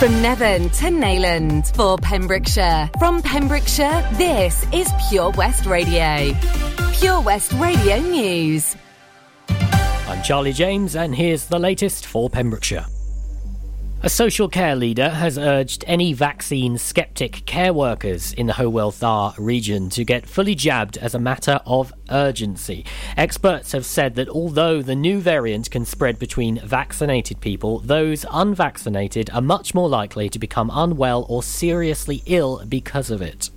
[0.00, 2.88] From Nevern to Neyland for Pembrokeshire.
[2.98, 6.34] From Pembrokeshire, this is Pure West Radio.
[6.94, 8.76] Pure West Radio News.
[9.50, 12.86] I'm Charlie James, and here's the latest for Pembrokeshire.
[14.02, 19.34] A social care leader has urged any vaccine skeptic care workers in the Hywel Dda
[19.36, 22.86] region to get fully jabbed as a matter of urgency.
[23.18, 29.28] Experts have said that although the new variant can spread between vaccinated people, those unvaccinated
[29.34, 33.50] are much more likely to become unwell or seriously ill because of it.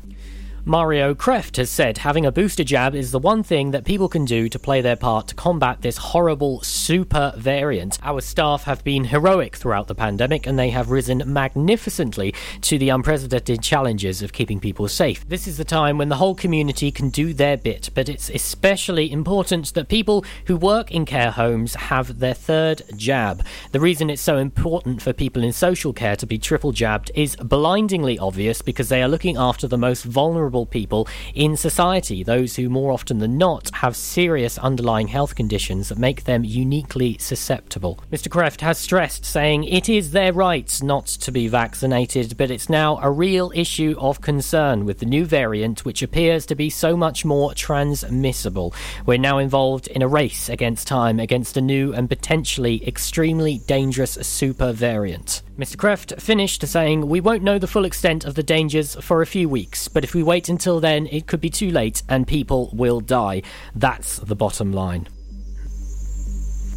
[0.65, 4.23] Mario Kreft has said having a booster jab is the one thing that people can
[4.23, 7.99] do to play their part to combat this horrible super variant.
[8.01, 12.87] Our staff have been heroic throughout the pandemic and they have risen magnificently to the
[12.87, 15.27] unprecedented challenges of keeping people safe.
[15.27, 19.11] This is the time when the whole community can do their bit, but it's especially
[19.11, 23.45] important that people who work in care homes have their third jab.
[23.73, 27.35] The reason it's so important for people in social care to be triple jabbed is
[27.35, 32.55] blindingly obvious because they are looking after the most vulnerable vulnerable people in society, those
[32.55, 37.99] who more often than not have serious underlying health conditions that make them uniquely susceptible.
[38.11, 38.29] Mr.
[38.29, 42.99] Kreft has stressed, saying it is their right not to be vaccinated, but it's now
[43.01, 47.25] a real issue of concern with the new variant, which appears to be so much
[47.25, 48.73] more transmissible.
[49.05, 54.17] We're now involved in a race against time against a new and potentially extremely dangerous
[54.21, 55.41] super variant.
[55.57, 55.75] Mr.
[55.75, 59.47] Kreft finished saying, We won't know the full extent of the dangers for a few
[59.47, 62.99] weeks, but if we wait until then, it could be too late and people will
[62.99, 63.43] die.
[63.75, 65.07] That's the bottom line.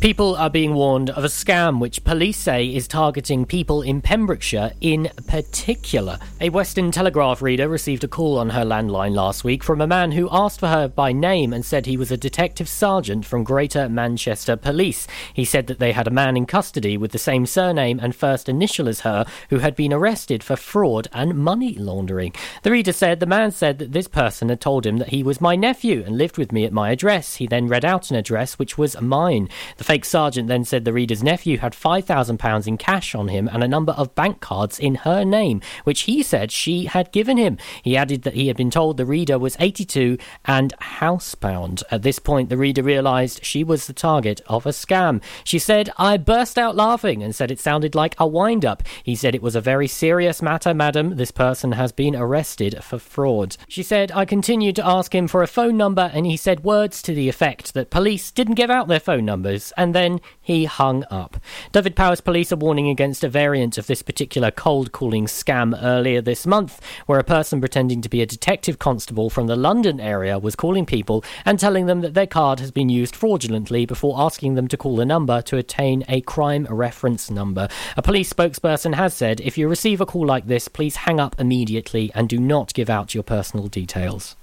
[0.07, 4.71] People are being warned of a scam which police say is targeting people in Pembrokeshire
[4.81, 6.17] in particular.
[6.41, 10.13] A Western Telegraph reader received a call on her landline last week from a man
[10.13, 13.89] who asked for her by name and said he was a detective sergeant from Greater
[13.89, 15.09] Manchester Police.
[15.35, 18.49] He said that they had a man in custody with the same surname and first
[18.49, 22.33] initial as her who had been arrested for fraud and money laundering.
[22.63, 25.41] The reader said the man said that this person had told him that he was
[25.41, 27.35] my nephew and lived with me at my address.
[27.35, 29.49] He then read out an address which was mine.
[29.79, 33.65] The fake sergeant then said the reader's nephew had £5,000 in cash on him and
[33.65, 37.57] a number of bank cards in her name, which he said she had given him.
[37.83, 41.83] He added that he had been told the reader was 82 and housebound.
[41.91, 45.23] At this point, the reader realised she was the target of a scam.
[45.45, 48.83] She said, I burst out laughing and said it sounded like a wind up.
[49.03, 51.17] He said it was a very serious matter, madam.
[51.17, 53.57] This person has been arrested for fraud.
[53.67, 57.01] She said, I continued to ask him for a phone number and he said words
[57.01, 61.05] to the effect that police didn't give out their phone numbers and then he hung
[61.11, 61.37] up.
[61.73, 66.47] Dyfed-Powys police are warning against a variant of this particular cold calling scam earlier this
[66.47, 70.57] month, where a person pretending to be a detective constable from the London area was
[70.57, 74.69] calling people and telling them that their card has been used fraudulently before asking them
[74.69, 77.69] to call a number to attain a crime reference number.
[77.97, 81.39] A police spokesperson has said if you receive a call like this, please hang up
[81.39, 84.37] immediately and do not give out your personal details.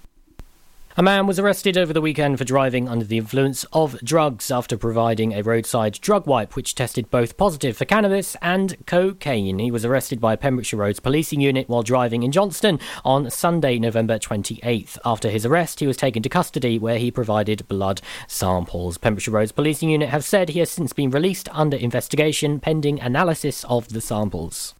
[0.96, 4.78] A man was arrested over the weekend for driving under the influence of drugs after
[4.78, 9.58] providing a roadside drug wipe which tested both positive for cannabis and cocaine.
[9.58, 14.20] He was arrested by Pembrokeshire Roads policing unit while driving in Johnston on Sunday, November
[14.20, 15.00] 28th.
[15.04, 19.00] After his arrest, he was taken to custody where he provided blood samples.
[19.00, 23.64] Pembrokeshire Roads policing unit have said he has since been released under investigation pending analysis
[23.64, 24.76] of the samples.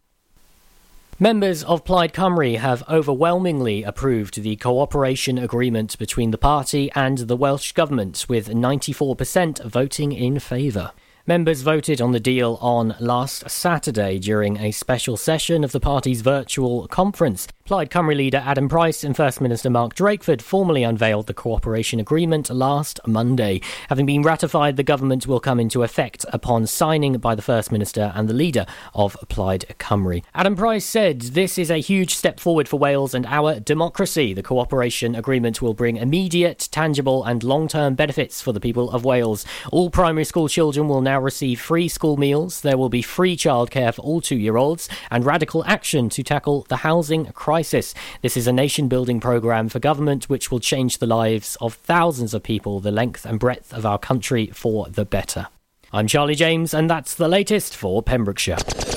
[1.20, 7.36] Members of Plaid Cymru have overwhelmingly approved the cooperation agreement between the party and the
[7.36, 10.90] Welsh Government, with 94% voting in favour.
[11.24, 16.20] Members voted on the deal on last Saturday during a special session of the party's
[16.20, 17.46] virtual conference.
[17.66, 22.50] Plaid Cymru leader Adam Price and First Minister Mark Drakeford formally unveiled the cooperation agreement
[22.50, 23.62] last Monday.
[23.88, 28.12] Having been ratified, the government will come into effect upon signing by the First Minister
[28.14, 30.22] and the leader of Plaid Cymru.
[30.34, 34.34] Adam Price said, This is a huge step forward for Wales and our democracy.
[34.34, 39.06] The cooperation agreement will bring immediate, tangible, and long term benefits for the people of
[39.06, 39.46] Wales.
[39.72, 42.60] All primary school children will now receive free school meals.
[42.60, 46.66] There will be free childcare for all two year olds and radical action to tackle
[46.68, 47.94] the housing crisis crisis.
[48.20, 52.34] This is a nation building programme for government which will change the lives of thousands
[52.34, 55.46] of people the length and breadth of our country for the better.
[55.92, 58.56] I'm Charlie James, and that's the latest for Pembrokeshire.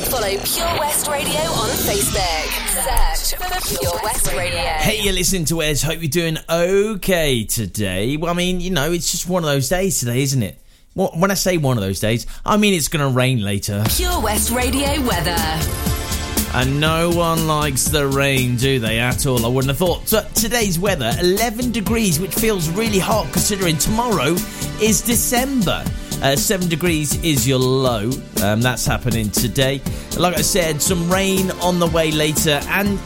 [0.09, 3.29] Follow Pure West Radio on Facebook.
[3.29, 4.57] Search for Pure West Radio.
[4.57, 5.83] Hey, you're listening to Wes.
[5.83, 8.17] Hope you're doing okay today.
[8.17, 10.59] Well, I mean, you know, it's just one of those days today, isn't it?
[10.95, 13.83] Well, when I say one of those days, I mean it's going to rain later.
[13.87, 15.86] Pure West Radio weather.
[16.53, 19.45] And no one likes the rain, do they, at all?
[19.45, 20.07] I wouldn't have thought.
[20.07, 24.35] So today's weather 11 degrees, which feels really hot considering tomorrow
[24.81, 25.83] is December.
[26.21, 28.09] Uh, seven degrees is your low.
[28.41, 29.81] Um, that's happening today.
[30.17, 32.97] Like I said, some rain on the way later, and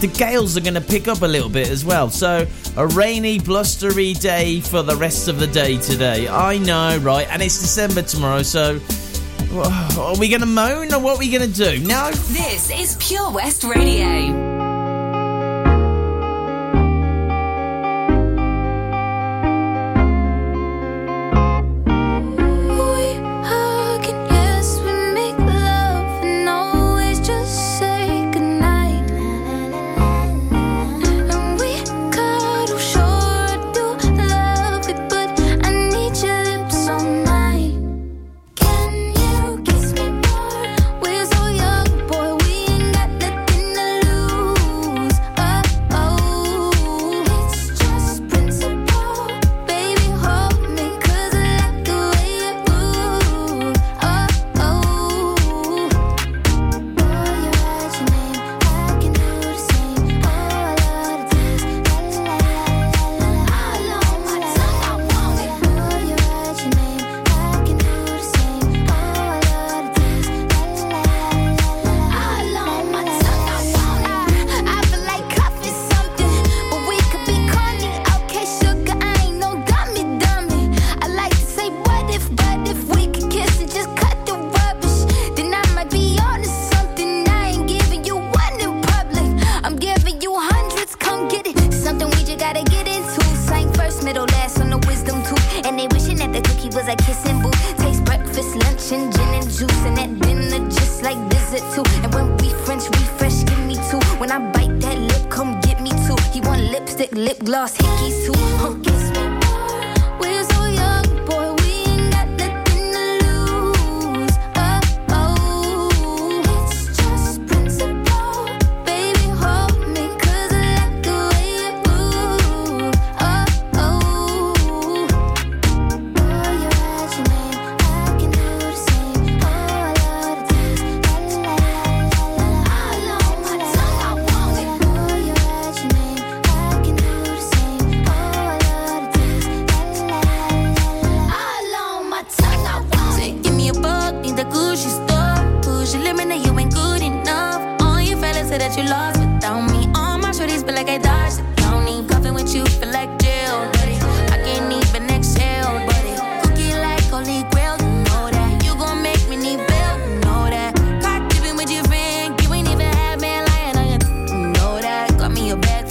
[0.00, 2.10] the gales are going to pick up a little bit as well.
[2.10, 2.46] So,
[2.76, 6.28] a rainy, blustery day for the rest of the day today.
[6.28, 7.26] I know, right?
[7.28, 8.80] And it's December tomorrow, so.
[9.52, 11.84] Are we going to moan or what are we going to do?
[11.84, 12.10] No.
[12.12, 14.59] This is Pure West Radio.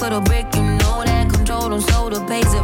[0.09, 0.45] it'll break.
[0.55, 2.58] You know that control don't slow the pace.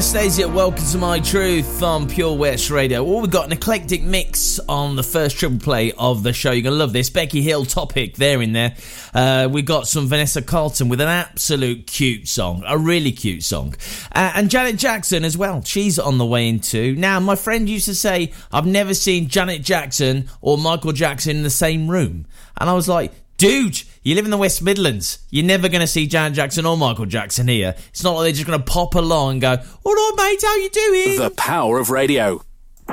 [0.00, 0.48] Anastasia.
[0.48, 3.04] Welcome to My Truth on Pure West Radio.
[3.04, 6.52] Well, we've got an eclectic mix on the first triple play of the show.
[6.52, 7.10] You're going to love this.
[7.10, 8.74] Becky Hill topic there in there.
[9.12, 13.74] Uh, we got some Vanessa Carlton with an absolute cute song, a really cute song.
[14.10, 15.62] Uh, and Janet Jackson as well.
[15.64, 16.96] She's on the way in too.
[16.96, 21.42] Now, my friend used to say, I've never seen Janet Jackson or Michael Jackson in
[21.42, 22.24] the same room.
[22.56, 25.18] And I was like, Dude, you live in the West Midlands.
[25.30, 27.74] You're never going to see Janet Jackson or Michael Jackson here.
[27.88, 30.56] It's not like they're just going to pop along and go, all right, mate, how
[30.56, 31.18] you doing?
[31.18, 32.42] The power of radio.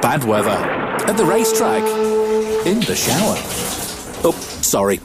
[0.01, 0.49] Bad weather.
[0.49, 1.83] At the racetrack.
[2.67, 3.37] In the shower.
[4.23, 4.99] Oh, sorry.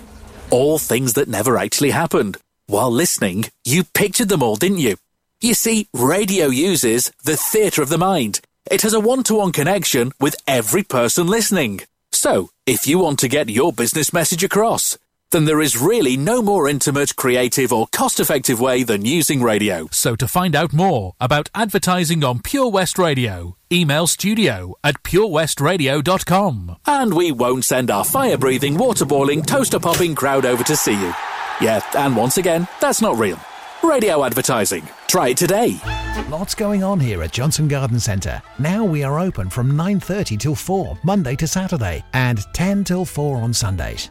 [0.51, 2.37] All things that never actually happened.
[2.67, 4.97] While listening, you pictured them all, didn't you?
[5.41, 8.41] You see, radio uses the theatre of the mind.
[8.71, 11.83] It has a one to one connection with every person listening.
[12.11, 14.99] So, if you want to get your business message across,
[15.33, 19.89] then there is really no more intimate, creative, or cost effective way than using radio.
[19.91, 26.77] So to find out more about advertising on Pure West Radio, email studio at purewestradio.com.
[26.87, 30.93] And we won't send our fire breathing, water boiling, toaster popping crowd over to see
[30.93, 31.13] you.
[31.61, 33.39] Yeah, and once again, that's not real.
[33.83, 34.87] Radio advertising.
[35.09, 35.79] Try it today.
[36.29, 38.41] Lots going on here at Johnston Garden Centre.
[38.59, 43.39] Now we are open from 9:30 till 4 Monday to Saturday and 10 till 4
[43.39, 44.11] on Sundays.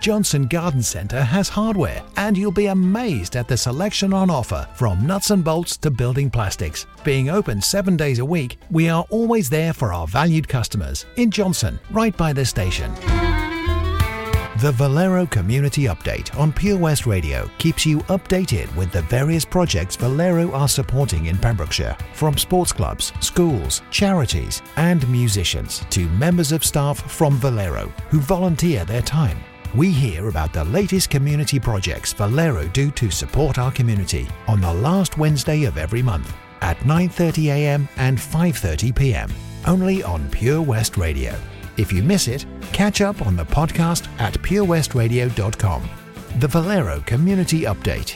[0.00, 5.06] Johnston Garden Centre has hardware, and you'll be amazed at the selection on offer from
[5.06, 6.86] nuts and bolts to building plastics.
[7.04, 11.30] Being open seven days a week, we are always there for our valued customers in
[11.30, 12.94] Johnston, right by the station.
[14.60, 19.96] The Valero Community Update on Pure West Radio keeps you updated with the various projects
[19.96, 26.64] Valero are supporting in Pembrokeshire, from sports clubs, schools, charities, and musicians to members of
[26.64, 29.36] staff from Valero who volunteer their time.
[29.74, 34.72] We hear about the latest community projects Valero do to support our community on the
[34.72, 37.88] last Wednesday of every month at 9:30 a.m.
[37.96, 39.30] and 5:30 p.m.
[39.66, 41.34] only on Pure West Radio.
[41.76, 45.88] If you miss it, catch up on the podcast at purewestradio.com.
[46.38, 48.10] The Valero Community Update.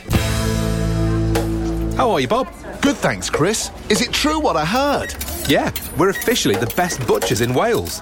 [1.95, 2.47] How are you, Bob?
[2.81, 3.69] Good, thanks, Chris.
[3.89, 5.13] Is it true what I heard?
[5.47, 8.01] Yeah, we're officially the best butchers in Wales.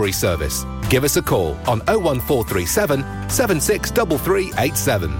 [0.09, 0.65] service.
[0.89, 5.19] Give us a call on 01437 763387.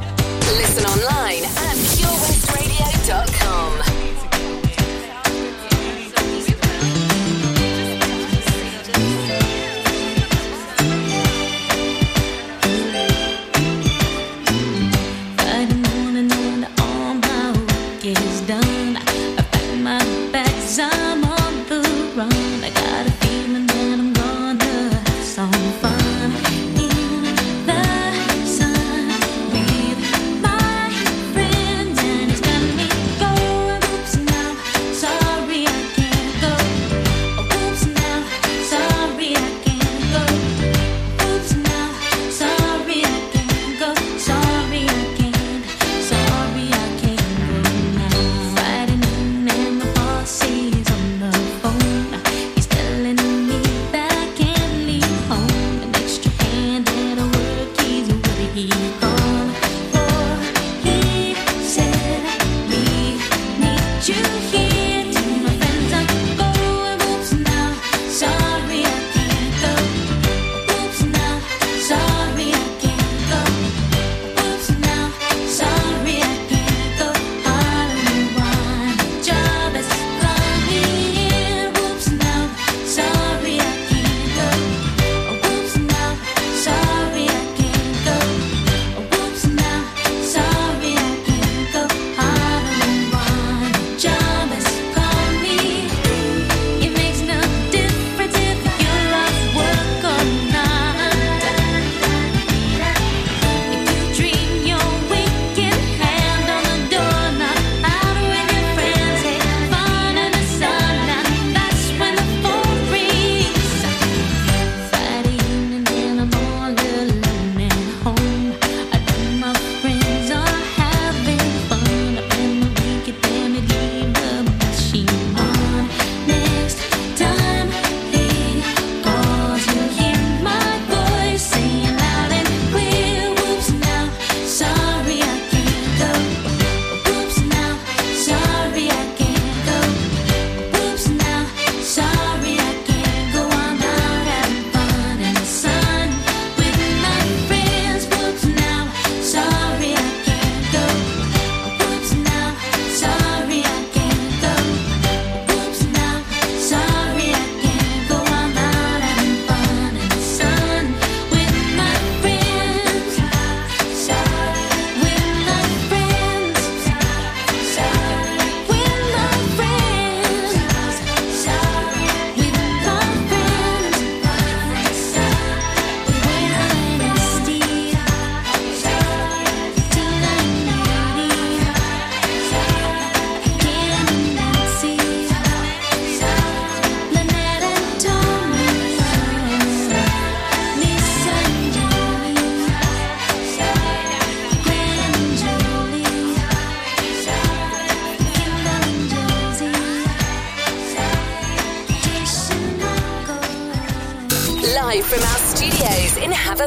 [0.57, 3.90] Listen online at purewestradio.com.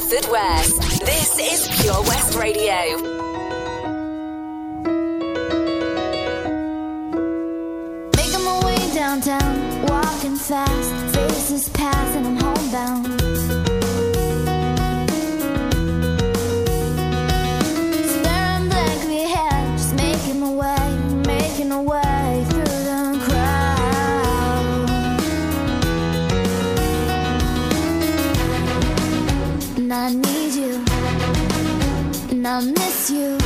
[0.04, 1.00] Haverfordwest.
[1.00, 2.74] This is Pure West Radio.
[8.16, 13.13] Making my way downtown, walking fast, faces pass, and I'm homebound.
[33.10, 33.43] you.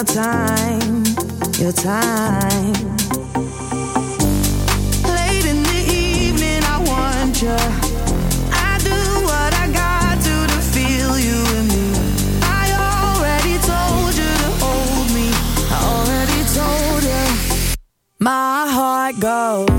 [0.00, 1.04] your time,
[1.58, 2.72] your time.
[5.04, 7.58] Late in the evening, I want you.
[8.50, 8.96] I do
[9.28, 11.92] what I got to to feel you me.
[12.40, 15.28] I already told you to hold me.
[15.68, 17.74] I already told you.
[18.20, 19.69] My heart goes.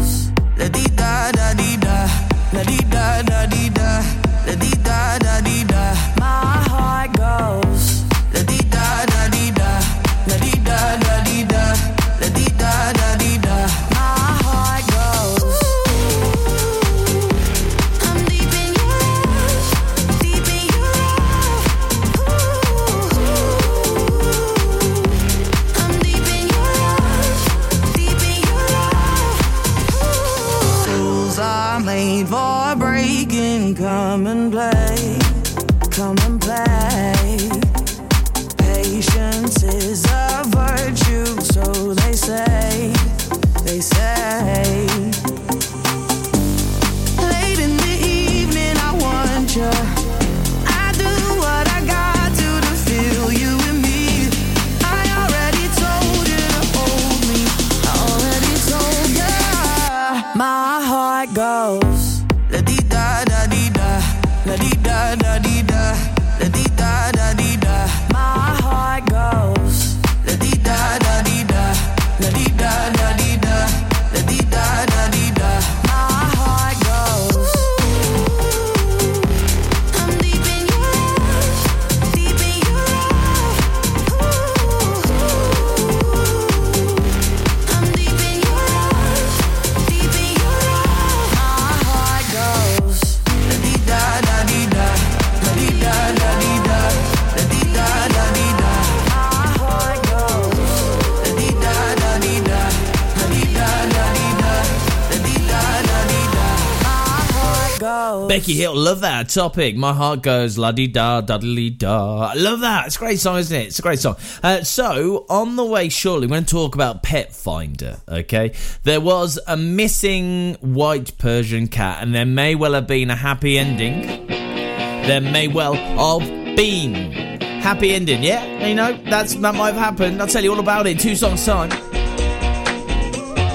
[108.42, 109.76] Becky Hill, love that topic.
[109.76, 112.34] My heart goes la di da, da di da.
[112.36, 112.88] Love that.
[112.88, 113.68] It's a great song, isn't it?
[113.68, 114.16] It's a great song.
[114.42, 118.54] Uh, so, on the way shortly, we're going to talk about Pet Finder, okay?
[118.82, 123.60] There was a missing white Persian cat, and there may well have been a happy
[123.60, 124.26] ending.
[124.26, 127.40] There may well have been.
[127.62, 128.68] Happy ending, yeah?
[128.68, 130.20] You know, that's that might have happened.
[130.20, 131.70] I'll tell you all about it two songs time.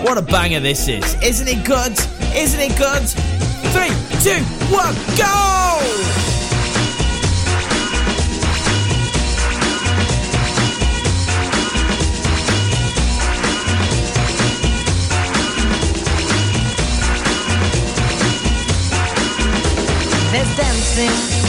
[0.04, 1.20] What a banger this is.
[1.24, 1.98] Isn't it good?
[2.36, 3.25] Isn't it good?
[4.26, 4.42] two,
[4.74, 5.82] one, go!
[20.32, 21.45] There's dancing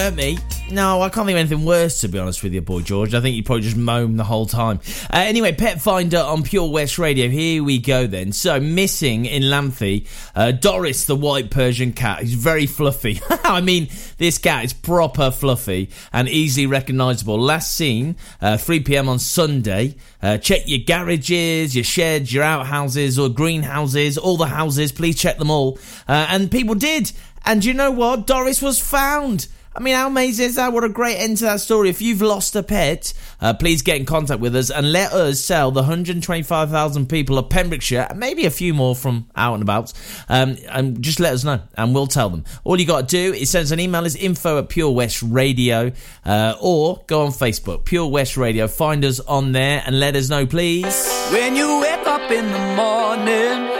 [0.00, 0.38] hurt me?
[0.70, 3.12] No, I can't think of anything worse, to be honest with you, boy George.
[3.12, 4.80] I think you probably just moan the whole time.
[5.12, 7.28] Uh, anyway, Pet Finder on Pure West Radio.
[7.28, 8.32] Here we go then.
[8.32, 12.20] So, missing in Lamphey, uh, Doris, the white Persian cat.
[12.20, 13.20] He's very fluffy.
[13.44, 17.38] I mean, this cat is proper fluffy and easily recognisable.
[17.38, 19.96] Last seen, uh, 3 pm on Sunday.
[20.22, 24.92] Uh, check your garages, your sheds, your outhouses or greenhouses, all the houses.
[24.92, 25.78] Please check them all.
[26.08, 27.12] Uh, and people did.
[27.44, 28.26] And you know what?
[28.26, 29.48] Doris was found.
[29.80, 30.74] I mean, how amazing is that?
[30.74, 31.88] What a great end to that story.
[31.88, 35.40] If you've lost a pet, uh, please get in contact with us and let us
[35.40, 39.94] sell the 125,000 people of Pembrokeshire, and maybe a few more from out and about,
[40.28, 42.44] um, and just let us know and we'll tell them.
[42.62, 45.22] All you got to do is send us an email, is info at Pure West
[45.22, 45.92] Radio,
[46.26, 48.68] uh, or go on Facebook, Pure West Radio.
[48.68, 51.08] Find us on there and let us know, please.
[51.32, 53.79] When you wake up in the morning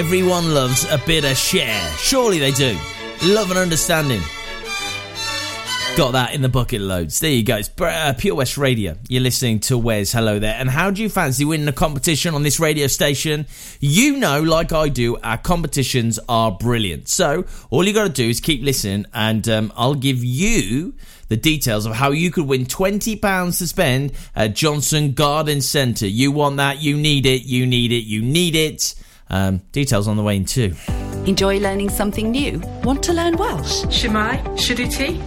[0.00, 1.78] Everyone loves a bit of share.
[1.98, 2.74] Surely they do.
[3.22, 4.22] Love and understanding.
[5.94, 7.20] Got that in the bucket loads.
[7.20, 7.58] There you go.
[7.58, 8.96] It's uh, Pure West Radio.
[9.10, 10.10] You're listening to Wes.
[10.10, 10.54] Hello there.
[10.58, 13.46] And how do you fancy winning a competition on this radio station?
[13.78, 17.10] You know, like I do, our competitions are brilliant.
[17.10, 20.94] So all you got to do is keep listening, and um, I'll give you
[21.28, 26.06] the details of how you could win £20 to spend at Johnston Garden Centre.
[26.06, 26.80] You want that?
[26.80, 27.42] You need it.
[27.42, 28.04] You need it.
[28.04, 28.94] You need it.
[29.30, 30.74] Um, details on the way in too.
[31.26, 32.60] Enjoy learning something new?
[32.82, 33.84] Want to learn Welsh?
[33.84, 35.20] Shwmae, Shuduti?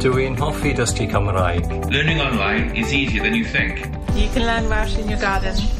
[0.00, 1.66] Dwi'n hoffi dysgu Cymraeg.
[1.90, 3.84] Learning online is easier than you think.
[4.14, 5.79] You can learn Welsh in your garden.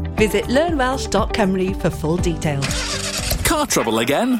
[0.21, 2.67] Visit learnwelsh.com for full details.
[3.43, 4.39] Car trouble again?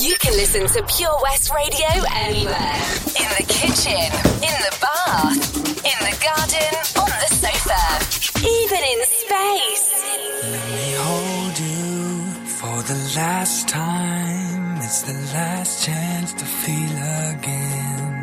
[0.00, 2.78] You can listen to Pure West Radio anywhere.
[3.18, 4.06] In the kitchen,
[4.46, 5.56] in the bath,
[5.90, 6.72] in the garden,
[7.02, 7.82] on the sofa,
[8.46, 9.86] even in space.
[10.52, 14.76] Let me hold you for the last time.
[14.76, 16.96] It's the last chance to feel
[17.34, 18.22] again.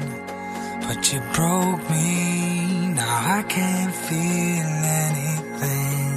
[0.87, 4.69] But you broke me, now I can't feel
[5.03, 6.15] anything.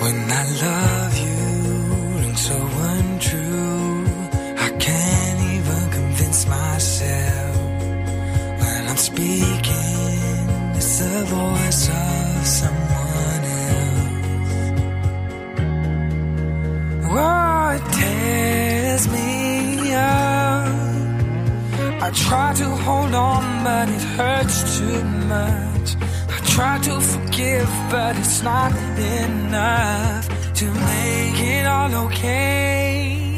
[0.00, 1.49] When I love you,
[2.48, 4.06] so untrue.
[4.66, 7.56] I can't even convince myself.
[8.60, 10.38] When I'm speaking,
[10.78, 14.62] it's the voice of someone else.
[17.12, 20.68] Oh, it tears me up.
[22.06, 25.02] I try to hold on, but it hurts too
[25.34, 25.88] much.
[26.36, 33.29] I try to forgive, but it's not enough to make it all okay.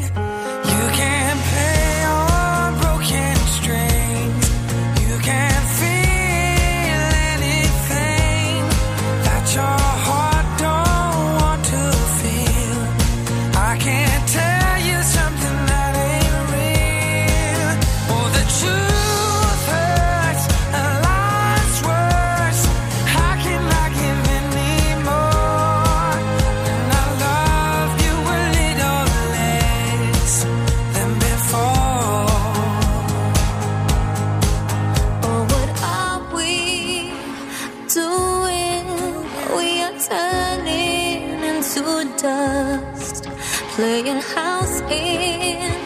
[43.75, 45.82] playing house in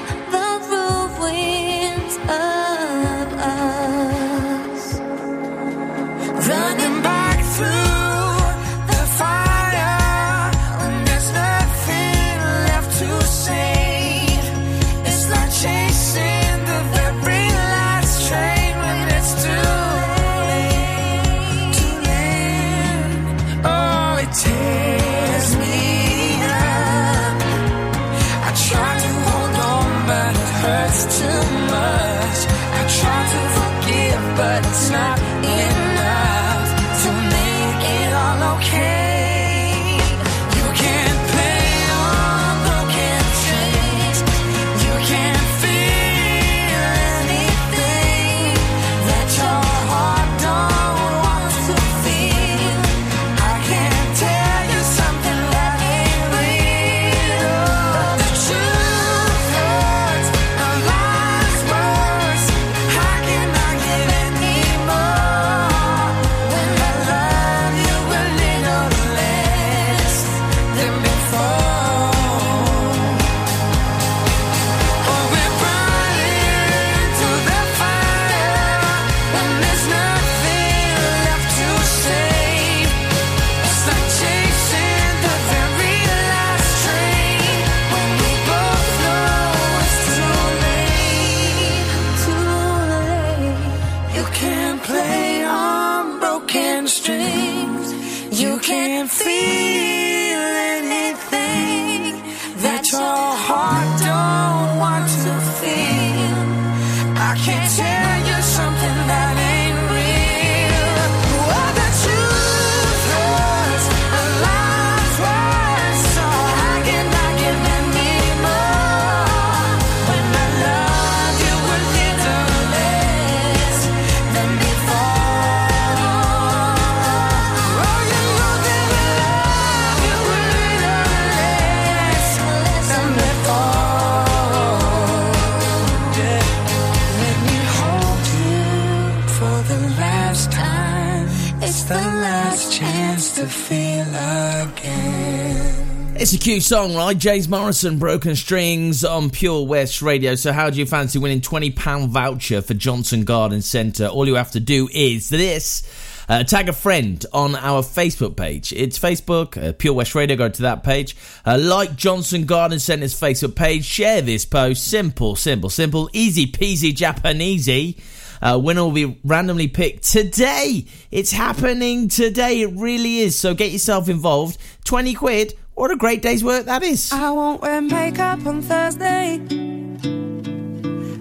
[146.28, 147.18] It's a cute song, right?
[147.18, 150.36] James Morrison, Broken Strings on Pure West Radio.
[150.36, 154.08] So, how do you fancy winning £20 voucher for Johnston Garden Centre?
[154.08, 155.84] All you have to do is this.
[156.28, 158.74] Uh, tag a friend on our Facebook page.
[158.74, 160.36] It's Facebook, uh, Pure West Radio.
[160.36, 161.16] Go to that page.
[161.46, 163.86] Uh, like Johnston Garden Centre's Facebook page.
[163.86, 164.86] Share this post.
[164.86, 166.10] Simple, simple, simple.
[166.12, 168.02] Easy peasy Japanesey.
[168.42, 170.88] Uh, winner will be randomly picked today.
[171.10, 172.64] It's happening today.
[172.64, 173.40] It really is.
[173.40, 174.58] So get yourself involved.
[174.84, 175.54] 20 quid.
[175.78, 177.12] What a great day's work that is.
[177.14, 179.40] I won't wear makeup on Thursday.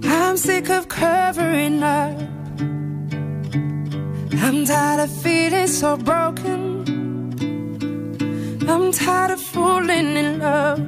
[0.03, 2.19] I'm sick of covering up.
[4.43, 6.87] I'm tired of feeling so broken.
[8.67, 10.81] I'm tired of falling in love.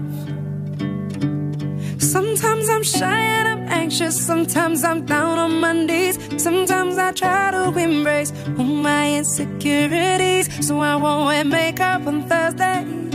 [2.01, 4.19] Sometimes I'm shy and I'm anxious.
[4.19, 6.19] Sometimes I'm down on my knees.
[6.43, 10.66] Sometimes I try to embrace all my insecurities.
[10.66, 13.09] So I won't wear makeup on Thursday.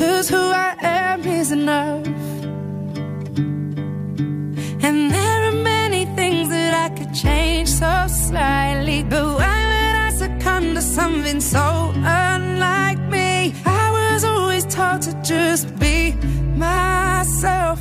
[0.00, 2.06] Cause who I am is enough.
[4.86, 9.02] And there are many things that I could change so slightly.
[9.02, 13.52] But why would I succumb to something so unlike me?
[13.66, 16.12] I was always taught to just be
[16.56, 17.78] myself.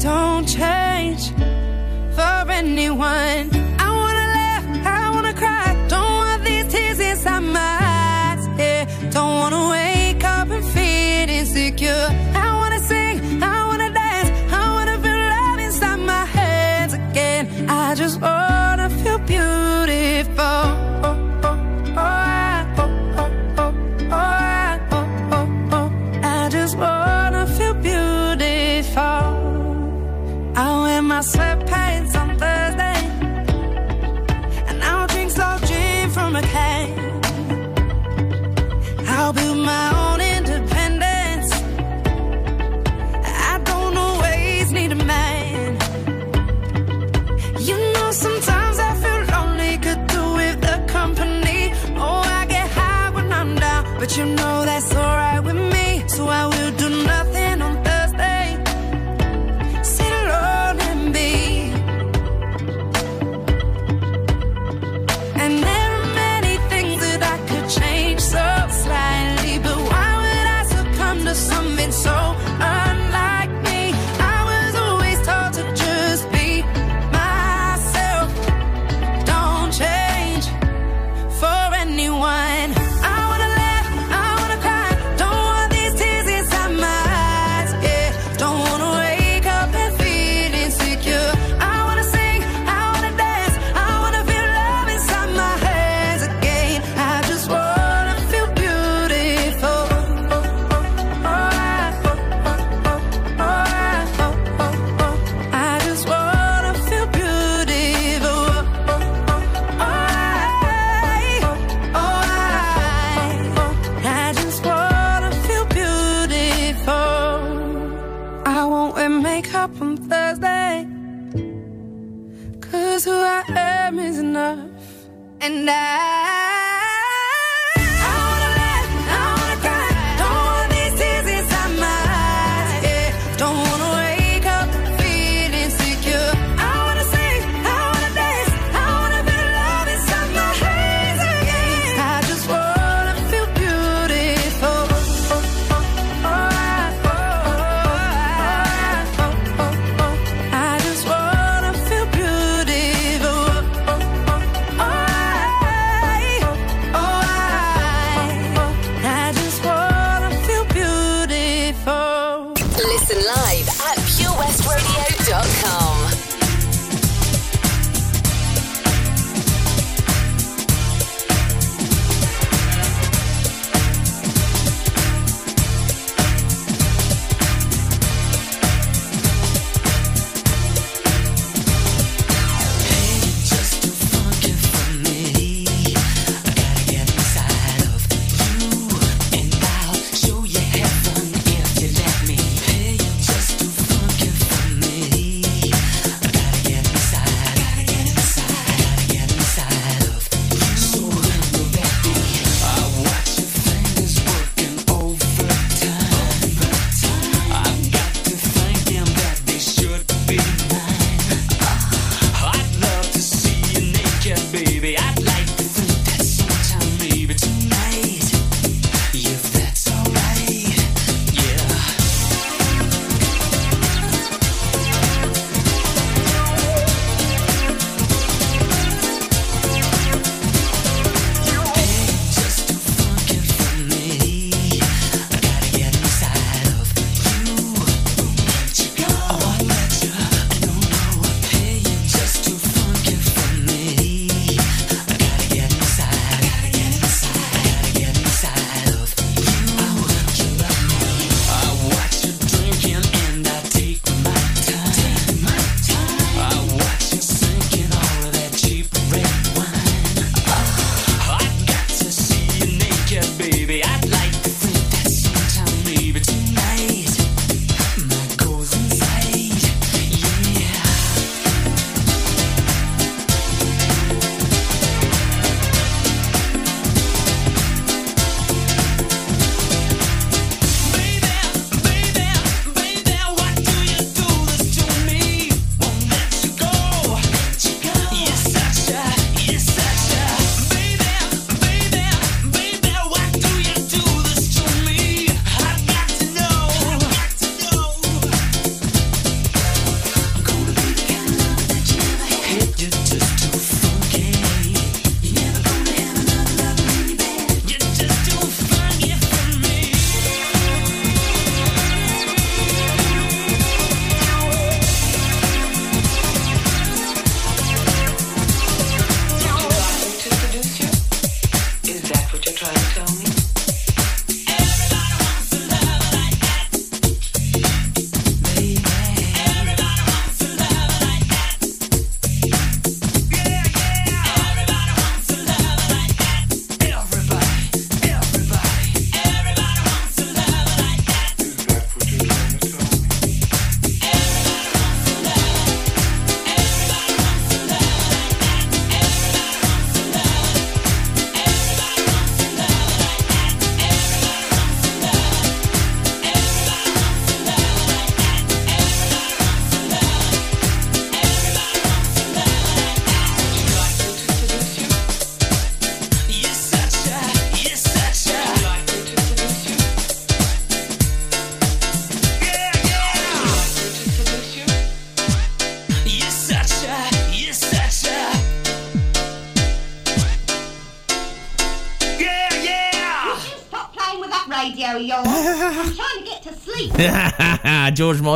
[0.00, 1.28] Don't change
[2.16, 3.57] for anyone.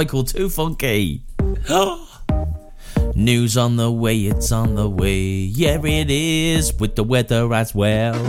[0.03, 1.23] Michael, too funky.
[3.15, 5.21] News on the way, it's on the way.
[5.21, 8.21] Yeah, it is, with the weather as well.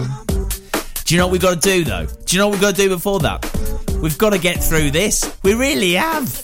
[1.03, 2.05] Do you know what we've got to do, though?
[2.05, 3.43] Do you know what we've got to do before that?
[4.03, 5.36] We've got to get through this.
[5.41, 6.42] We really have.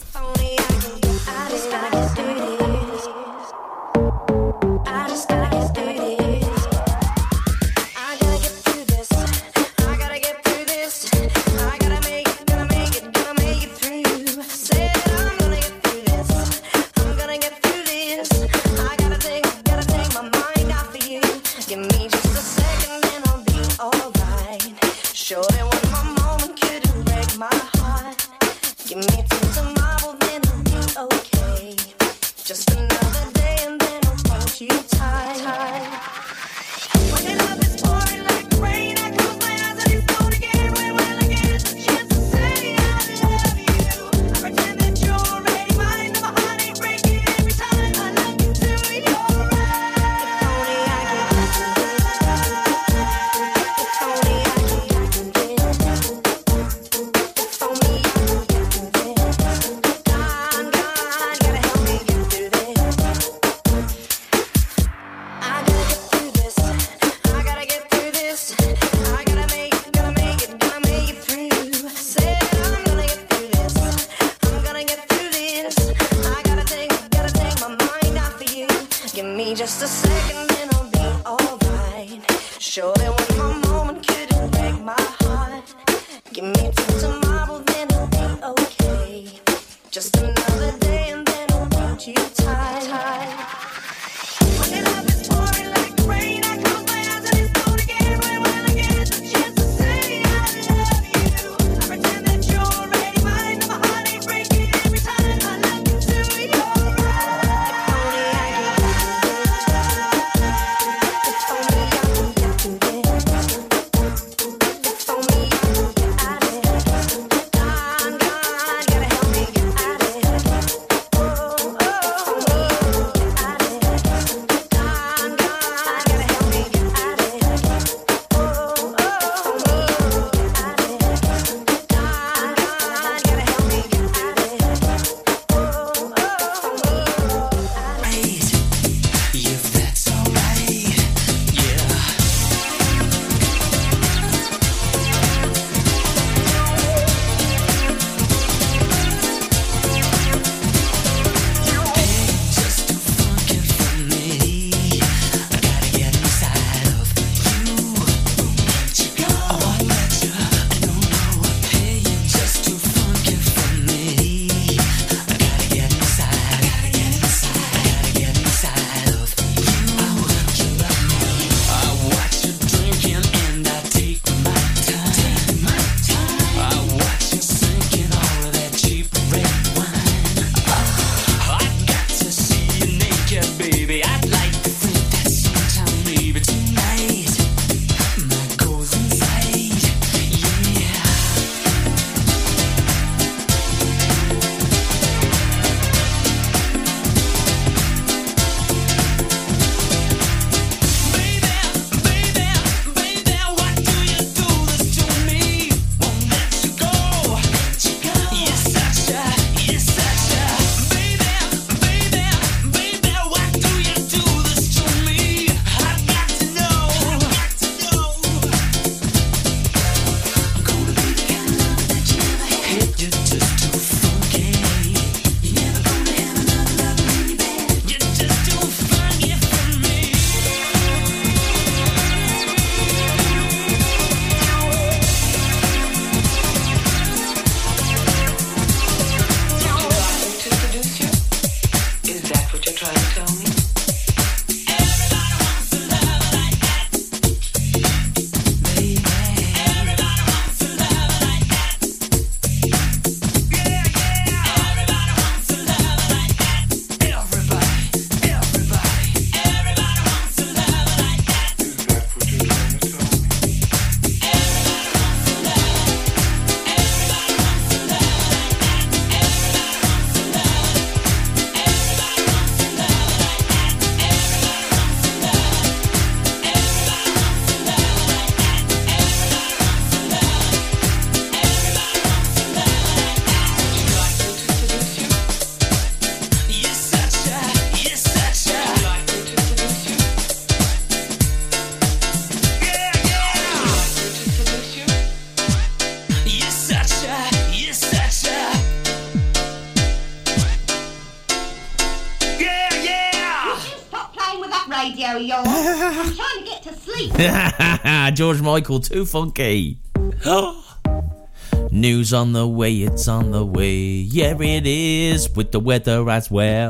[304.79, 305.43] radio, y'all.
[305.45, 308.15] I'm trying to get to sleep.
[308.15, 309.77] George Michael, too funky.
[311.71, 313.75] News on the way, it's on the way.
[313.75, 316.69] Yeah, it is, with the weather as well.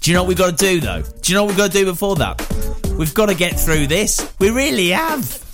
[0.00, 1.02] Do you know what we've got to do, though?
[1.02, 2.40] Do you know what we've got to do before that?
[2.98, 4.32] We've got to get through this.
[4.38, 5.49] We really have.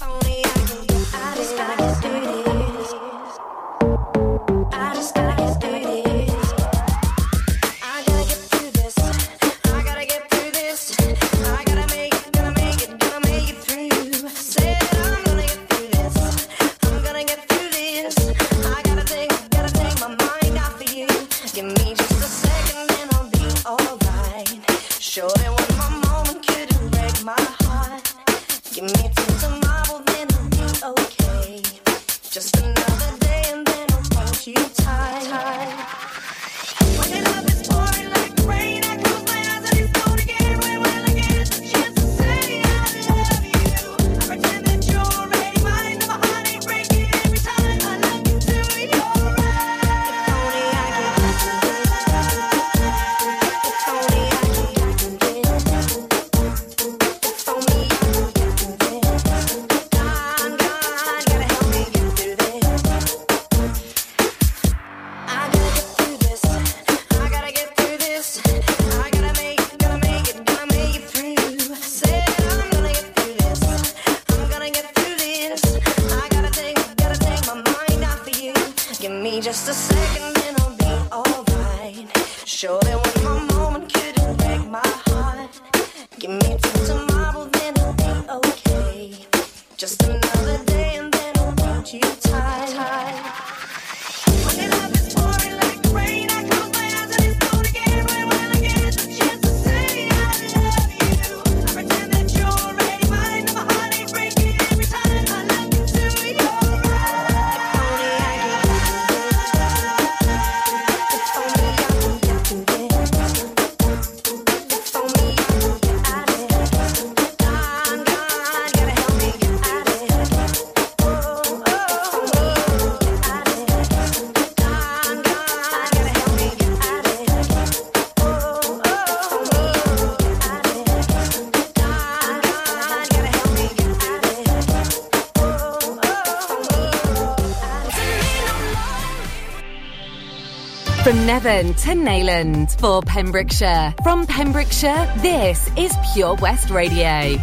[141.27, 143.93] Nevern to Neyland for Pembrokeshire.
[144.05, 147.37] From Pembrokeshire, this is Pure West Radio.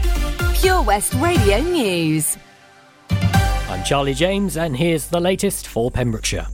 [0.54, 2.38] Pure West Radio News.
[3.12, 6.48] I'm Charlie James, and here's the latest for Pembrokeshire.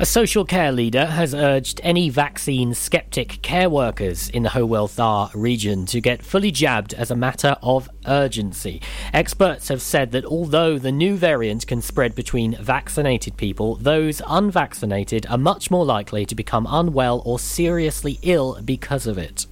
[0.00, 5.30] A social care leader has urged any vaccine skeptic care workers in the Hywel Dda
[5.34, 8.82] region to get fully jabbed as a matter of urgency.
[9.12, 15.26] Experts have said that although the new variant can spread between vaccinated people, those unvaccinated
[15.26, 19.46] are much more likely to become unwell or seriously ill because of it.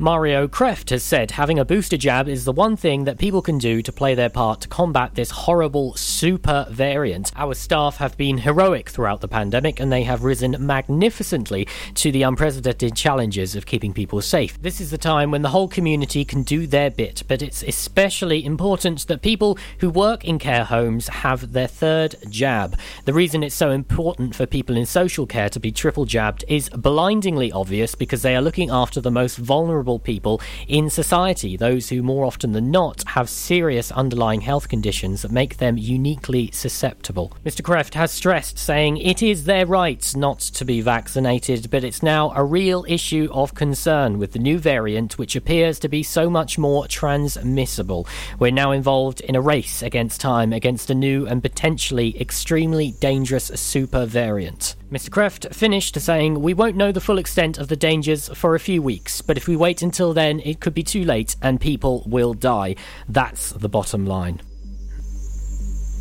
[0.00, 3.58] Mario Kreft has said having a booster jab is the one thing that people can
[3.58, 7.32] do to play their part to combat this horrible super variant.
[7.34, 12.22] Our staff have been heroic throughout the pandemic and they have risen magnificently to the
[12.22, 14.62] unprecedented challenges of keeping people safe.
[14.62, 18.44] This is the time when the whole community can do their bit, but it's especially
[18.44, 22.78] important that people who work in care homes have their third jab.
[23.04, 26.68] The reason it's so important for people in social care to be triple jabbed is
[26.68, 32.02] blindingly obvious because they are looking after the most vulnerable people in society, those who
[32.02, 37.32] more often than not have serious underlying health conditions that make them uniquely susceptible.
[37.44, 37.62] Mr.
[37.62, 42.32] Kreft has stressed, saying it is their right not to be vaccinated, but it's now
[42.34, 46.58] a real issue of concern with the new variant, which appears to be so much
[46.58, 48.08] more transmissible.
[48.40, 53.46] We're now involved in a race against time against a new and potentially extremely dangerous
[53.54, 54.74] super variant.
[54.90, 55.10] Mr.
[55.10, 58.80] Kreft finished saying, We won't know the full extent of the dangers for a few
[58.80, 62.32] weeks, but if we wait until then, it could be too late and people will
[62.32, 62.74] die.
[63.06, 64.40] That's the bottom line.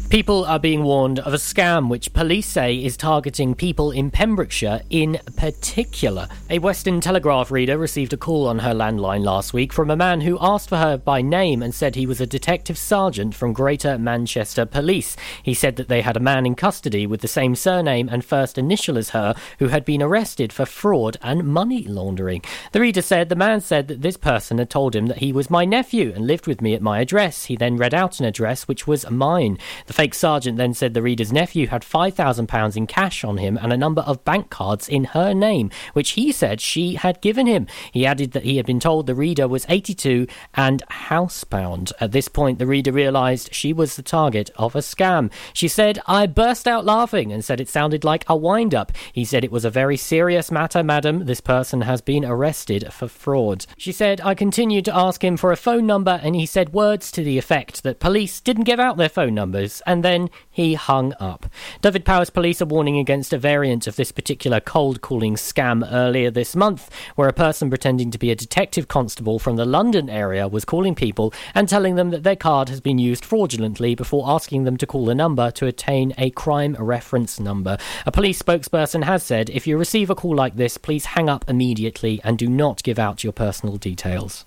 [0.10, 4.82] People are being warned of a scam which police say is targeting people in Pembrokeshire
[4.90, 6.30] in particular.
[6.50, 10.22] A Western Telegraph reader received a call on her landline last week from a man
[10.22, 13.98] who asked for her by name and said he was a detective sergeant from Greater
[13.98, 15.18] Manchester Police.
[15.44, 18.58] He said that they had a man in custody with the same surname and first
[18.58, 22.42] initial as her who had been arrested for fraud and money laundering.
[22.72, 25.50] The reader said the man said that this person had told him that he was
[25.50, 27.46] my nephew and lived with me at my address.
[27.46, 29.58] He then read out an address which was mine.
[29.86, 33.74] The fake sergeant then said the reader's nephew had £5,000 in cash on him and
[33.74, 37.66] a number of bank cards in her name, which he said she had given him.
[37.92, 41.94] He added that he had been told the reader was 82 and housebound.
[42.00, 45.32] At this point, the reader realised she was the target of a scam.
[45.52, 48.92] She said, I burst out laughing and said it sounded like a wind up.
[49.12, 51.26] He said it was a very serious matter, madam.
[51.26, 53.66] This person has been arrested for fraud.
[53.80, 57.12] She said, I continued to ask him for a phone number and he said words
[57.14, 61.16] to the effect that police didn't give out their phone numbers and then he hung
[61.20, 61.48] up.
[61.82, 66.56] Dyfed-Powys police are warning against a variant of this particular cold calling scam earlier this
[66.56, 70.66] month, where a person pretending to be a detective constable from the London area was
[70.66, 74.78] calling people and telling them that their card has been used fraudulently before asking them
[74.78, 77.78] to call a number to attain a crime reference number.
[78.06, 81.46] A police spokesperson has said if you receive a call like this, please hang up
[81.48, 84.46] immediately and do not give out your personal details.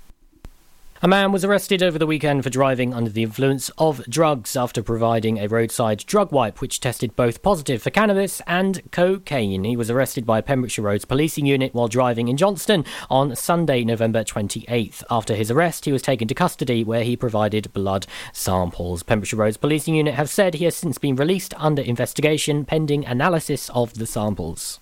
[1.02, 4.82] A man was arrested over the weekend for driving under the influence of drugs after
[4.82, 9.64] providing a roadside drug wipe which tested both positive for cannabis and cocaine.
[9.64, 14.24] He was arrested by Pembrokeshire Roads policing unit while driving in Johnston on Sunday, November
[14.24, 15.02] 28th.
[15.10, 19.02] After his arrest, he was taken to custody where he provided blood samples.
[19.02, 23.70] Pembrokeshire Roads policing unit have said he has since been released under investigation pending analysis
[23.70, 24.81] of the samples.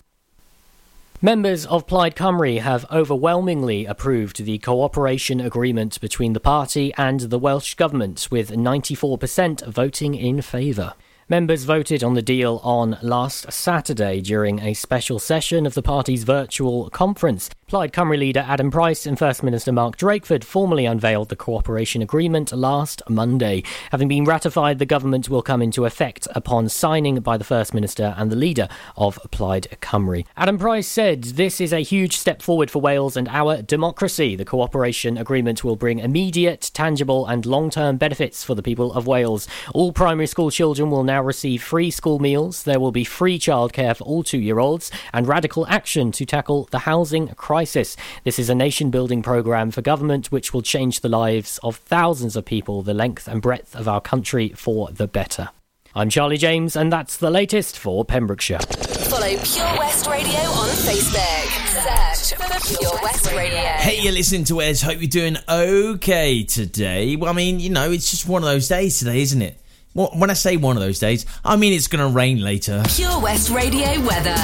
[1.21, 7.41] Members of Plaid Cymru have overwhelmingly approved the cooperation agreement between the party and the
[7.41, 10.95] Welsh Government, with 94% voting in favour.
[11.31, 16.25] Members voted on the deal on last Saturday during a special session of the party's
[16.25, 17.51] virtual conference.
[17.67, 22.51] Plaid Cymru leader Adam Price and First Minister Mark Drakeford formally unveiled the cooperation agreement
[22.51, 23.63] last Monday.
[23.91, 28.15] Having been ratified, the government will come into effect upon signing by the First Minister
[28.17, 30.25] and the leader of Plaid Cymru.
[30.35, 34.35] Adam Price said, This is a huge step forward for Wales and our democracy.
[34.35, 39.07] The cooperation agreement will bring immediate, tangible, and long term benefits for the people of
[39.07, 39.47] Wales.
[39.75, 42.63] All primary school children will now receive free school meals.
[42.63, 46.69] There will be free childcare for all two year olds and radical action to tackle
[46.71, 47.97] the housing crisis.
[48.25, 52.37] This is a nation building programme for government which will change the lives of thousands
[52.37, 55.51] of people the length and breadth of our country for the better.
[55.95, 58.59] I'm Charlie James, and that's the latest for Pembrokeshire.
[58.59, 62.15] Follow Pure West Radio on Facebook.
[62.15, 63.59] Search for Pure West Radio.
[63.59, 64.83] Hey, you're listening to Wes.
[64.83, 67.17] Hope you're doing okay today.
[67.17, 69.59] Well, I mean, you know, it's just one of those days today, isn't it?
[69.99, 72.85] Well, when I say one of those days, I mean it's going to rain later.
[72.87, 74.37] Pure West Radio weather.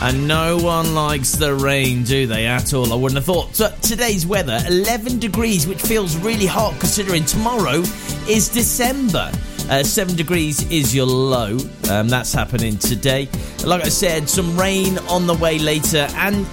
[0.00, 2.92] And no one likes the rain, do they, at all?
[2.92, 3.56] I wouldn't have thought.
[3.56, 7.82] So today's weather 11 degrees, which feels really hot considering tomorrow
[8.28, 9.32] is December.
[9.68, 11.58] Uh, 7 degrees is your low.
[11.90, 13.28] Um, that's happening today.
[13.64, 16.46] Like I said, some rain on the way later, and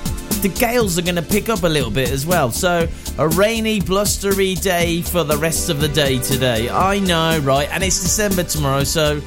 [0.44, 2.52] the gales are going to pick up a little bit as well.
[2.52, 2.88] So,
[3.18, 6.70] a rainy, blustery day for the rest of the day today.
[6.70, 7.70] I know, right?
[7.72, 9.22] And it's December tomorrow, so.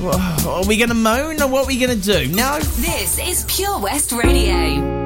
[0.48, 2.34] Are we going to moan or what are we going to do?
[2.34, 2.58] No.
[2.58, 4.99] This is Pure West Radio.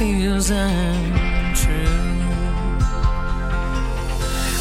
[0.00, 1.76] feels untrue.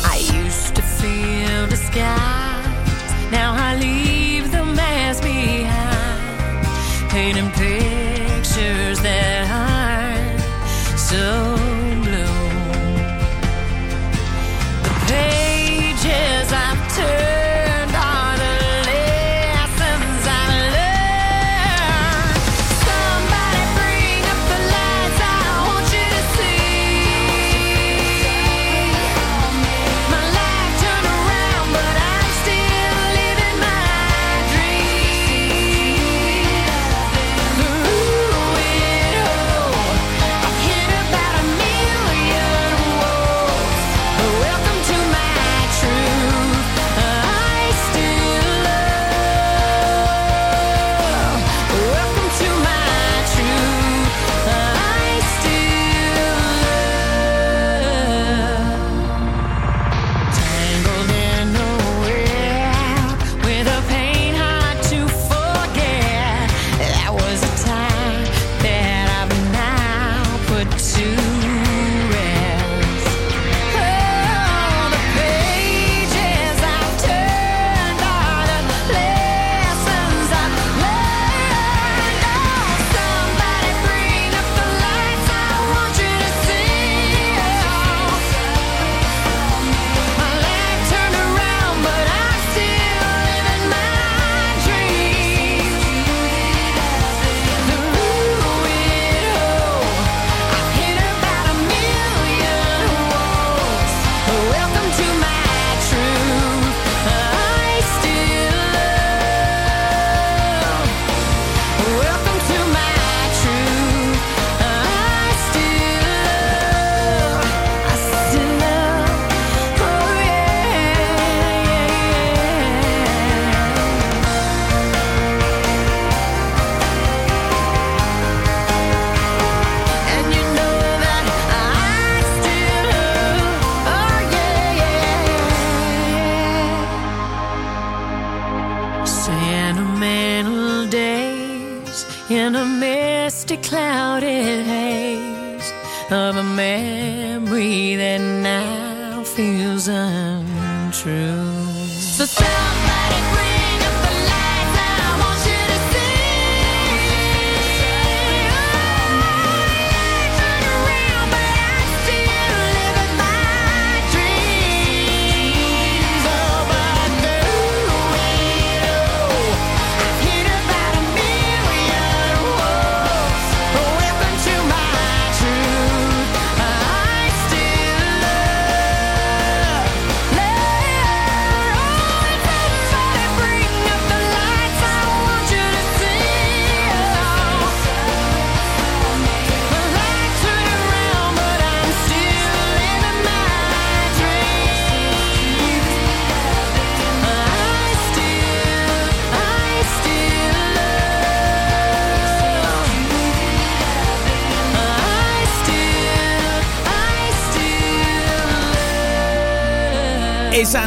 [0.03, 6.67] I used to feel the sky, now I leave the mask behind.
[7.09, 7.88] Pain and pain.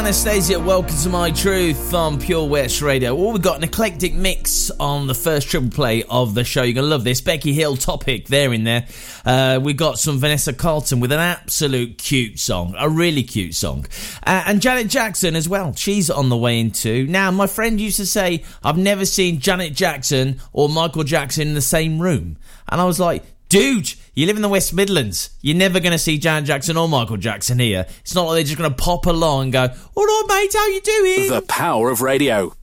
[0.03, 0.59] Anastasia.
[0.59, 3.15] Welcome to My Truth on Pure West Radio.
[3.15, 6.61] Well, we've got an eclectic mix on the first triple play of the show.
[6.61, 7.21] You're going to love this.
[7.21, 8.85] Becky Hill topic there in there.
[9.23, 13.85] Uh, we got some Vanessa Carlton with an absolute cute song, a really cute song.
[14.27, 15.73] Uh, and Janet Jackson as well.
[15.73, 17.07] She's on the way in too.
[17.07, 21.53] Now, my friend used to say, I've never seen Janet Jackson or Michael Jackson in
[21.53, 22.35] the same room.
[22.67, 23.23] And I was like,
[23.53, 25.29] Dude, you live in the West Midlands.
[25.43, 27.85] You're never going to see Janet Jackson or Michael Jackson here.
[27.99, 30.67] It's not like they're just going to pop along and go, all right, mate, how
[30.69, 31.29] you doing?
[31.29, 32.55] The power of radio.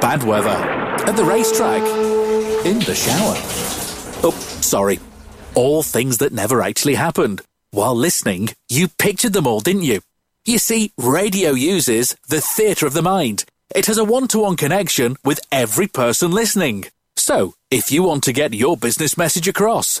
[0.00, 0.48] Bad weather.
[0.48, 1.82] At the racetrack.
[2.64, 3.34] In the shower.
[4.24, 5.00] Oh, sorry.
[5.54, 7.42] All things that never actually happened.
[7.72, 10.00] While listening, you pictured them all, didn't you?
[10.46, 13.44] You see, radio uses the theatre of the mind.
[13.74, 16.86] It has a one to one connection with every person listening.
[17.18, 20.00] So, if you want to get your business message across,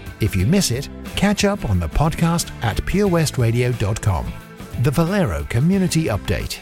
[0.21, 4.31] If you miss it, catch up on the podcast at purewestradio.com.
[4.83, 6.53] The Valero Community Update.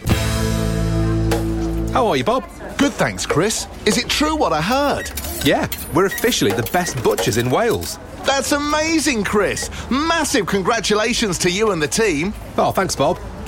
[1.91, 2.43] How are you, Bob?
[2.77, 3.67] Good, thanks, Chris.
[3.85, 5.11] Is it true what I heard?
[5.43, 7.97] Yeah, we're officially the best butchers in Wales.
[8.25, 9.69] That's amazing, Chris.
[9.89, 12.33] Massive congratulations to you and the team.
[12.57, 13.19] Oh, thanks, Bob.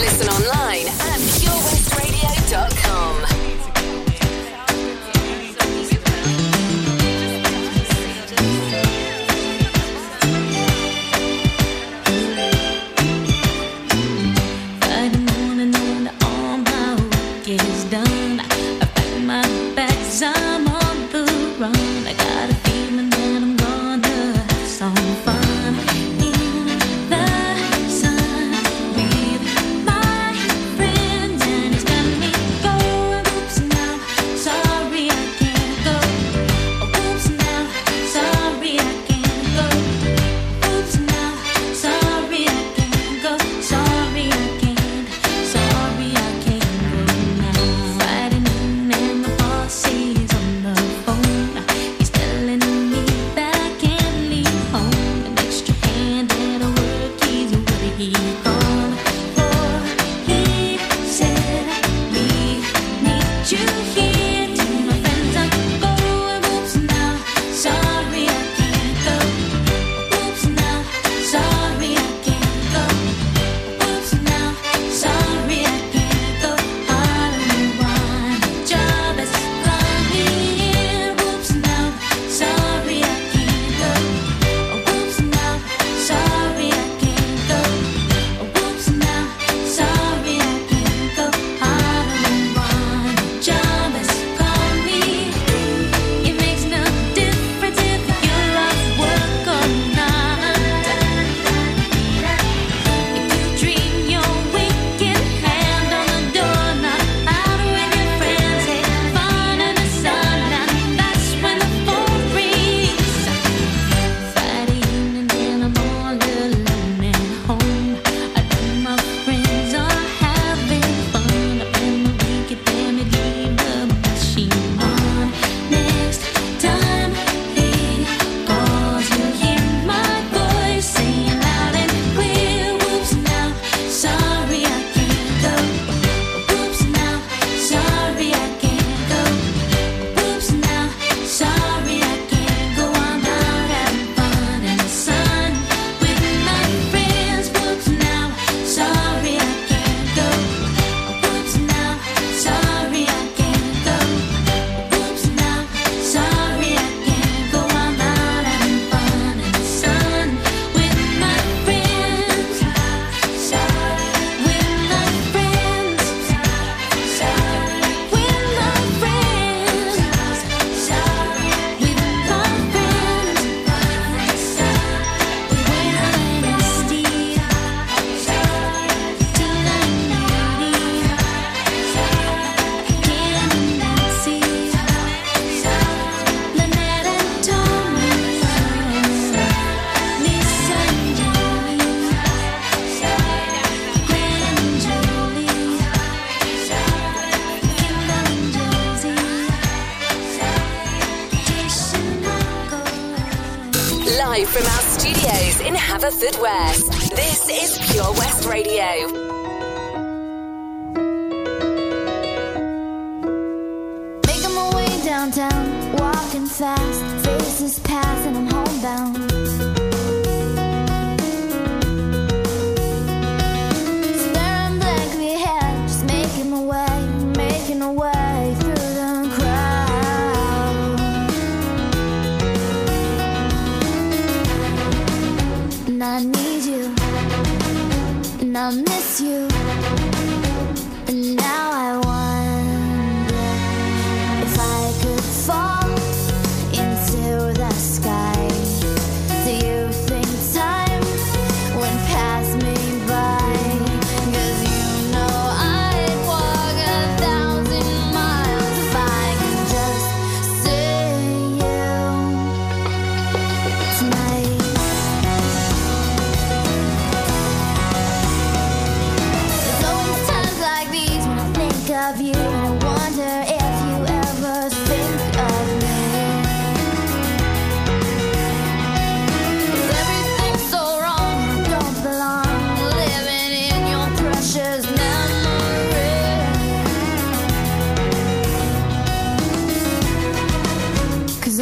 [0.00, 0.88] Listen online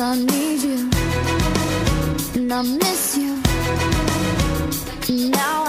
[0.07, 0.91] I need you,
[2.35, 3.41] and I miss you.
[5.31, 5.64] Now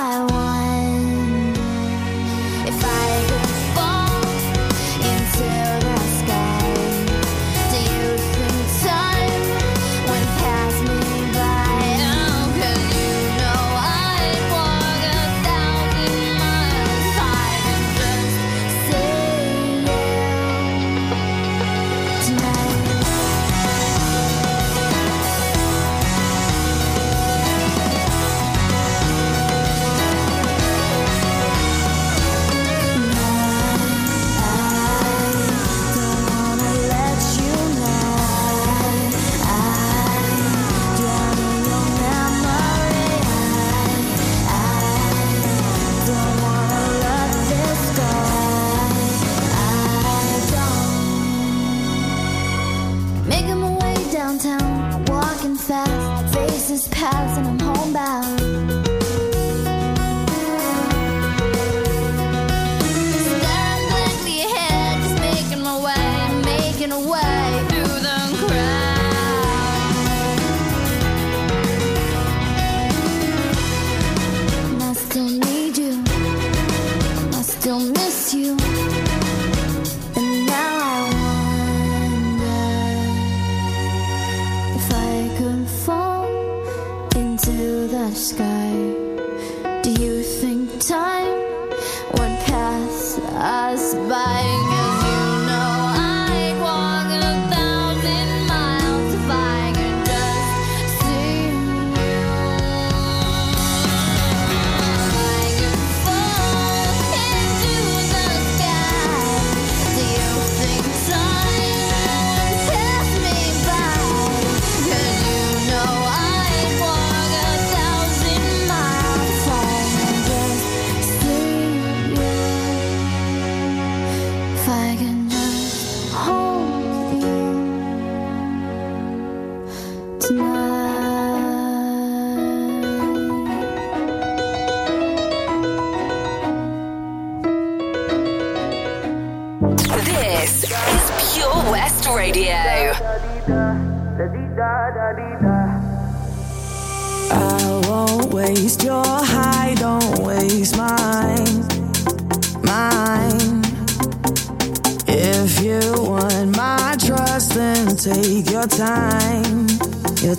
[57.05, 57.54] house and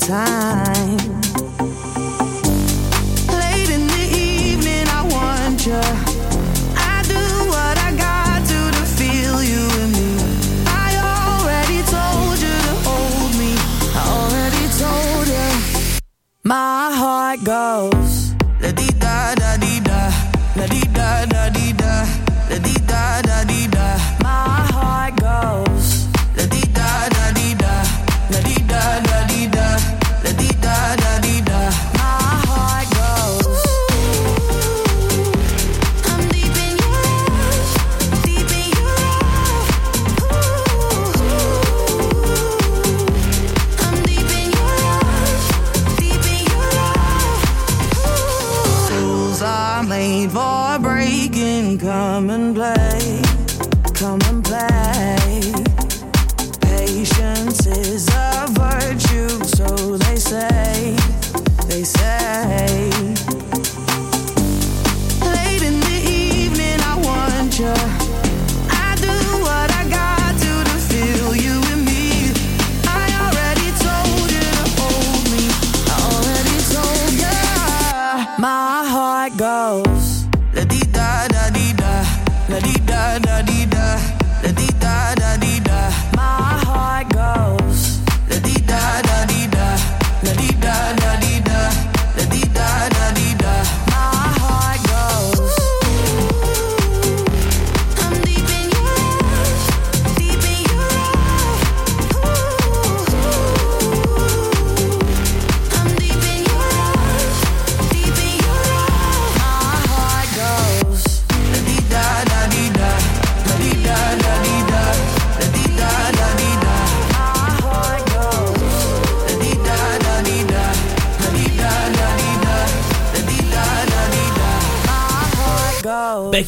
[0.07, 0.46] time.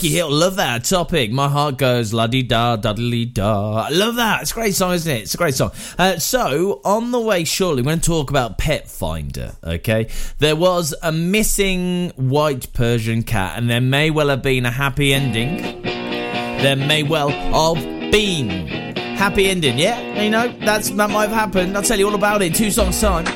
[0.08, 1.30] Becky Hill, love that topic.
[1.30, 3.88] My heart goes la di da, da da.
[3.90, 4.40] Love that.
[4.40, 5.22] It's a great song, isn't it?
[5.24, 5.70] It's a great song.
[5.98, 10.08] Uh, so, on the way shortly, we're going to talk about Pet Finder, okay?
[10.38, 15.12] There was a missing white Persian cat, and there may well have been a happy
[15.12, 15.82] ending.
[15.82, 19.76] There may well have been happy ending.
[19.78, 21.76] Yeah, you know that's that might have happened.
[21.76, 22.46] I'll tell you all about it.
[22.46, 23.26] in Two songs time.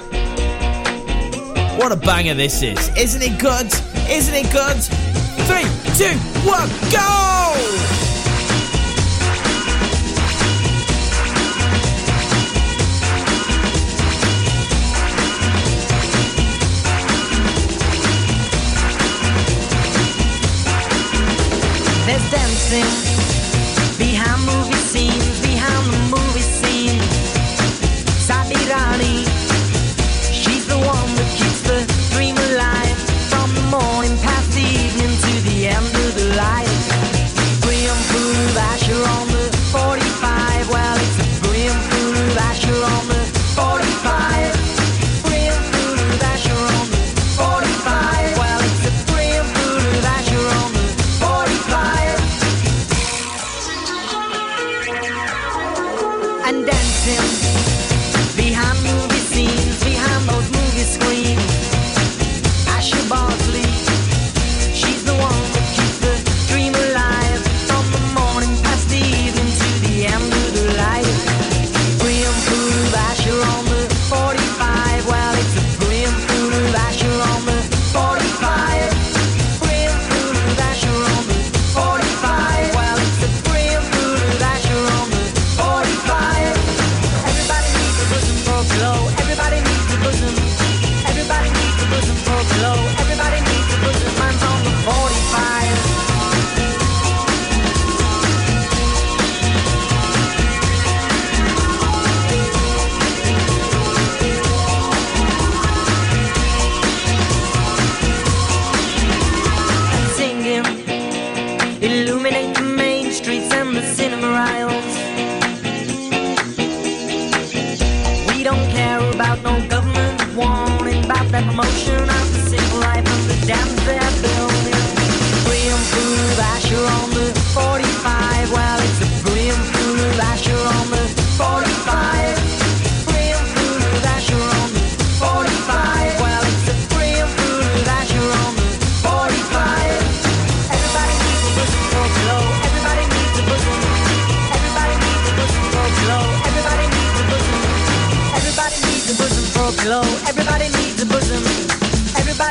[1.78, 2.89] What a banger this is!
[2.97, 3.66] Isn't it good?
[4.11, 4.82] Isn't it good?
[5.47, 6.16] Three two,
[6.48, 7.52] one, go!
[22.06, 24.41] There's dancing behind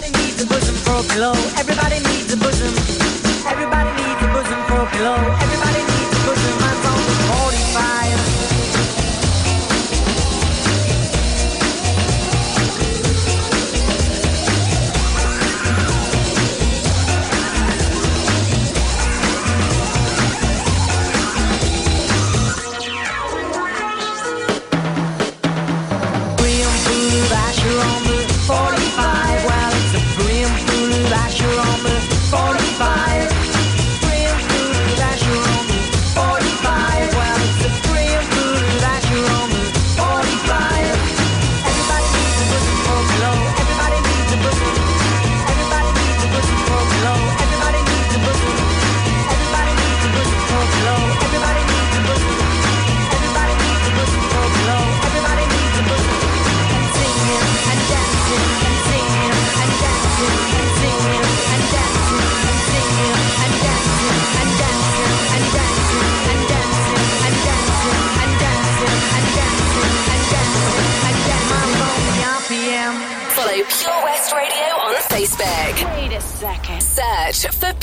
[0.04, 1.34] Everybody needs a bosom for a pillow.
[1.60, 2.74] Everybody needs a bosom.
[3.46, 5.14] Everybody needs a bosom for a pillow.
[5.14, 5.61] Everybody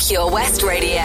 [0.08, 1.02] Pure West Radio.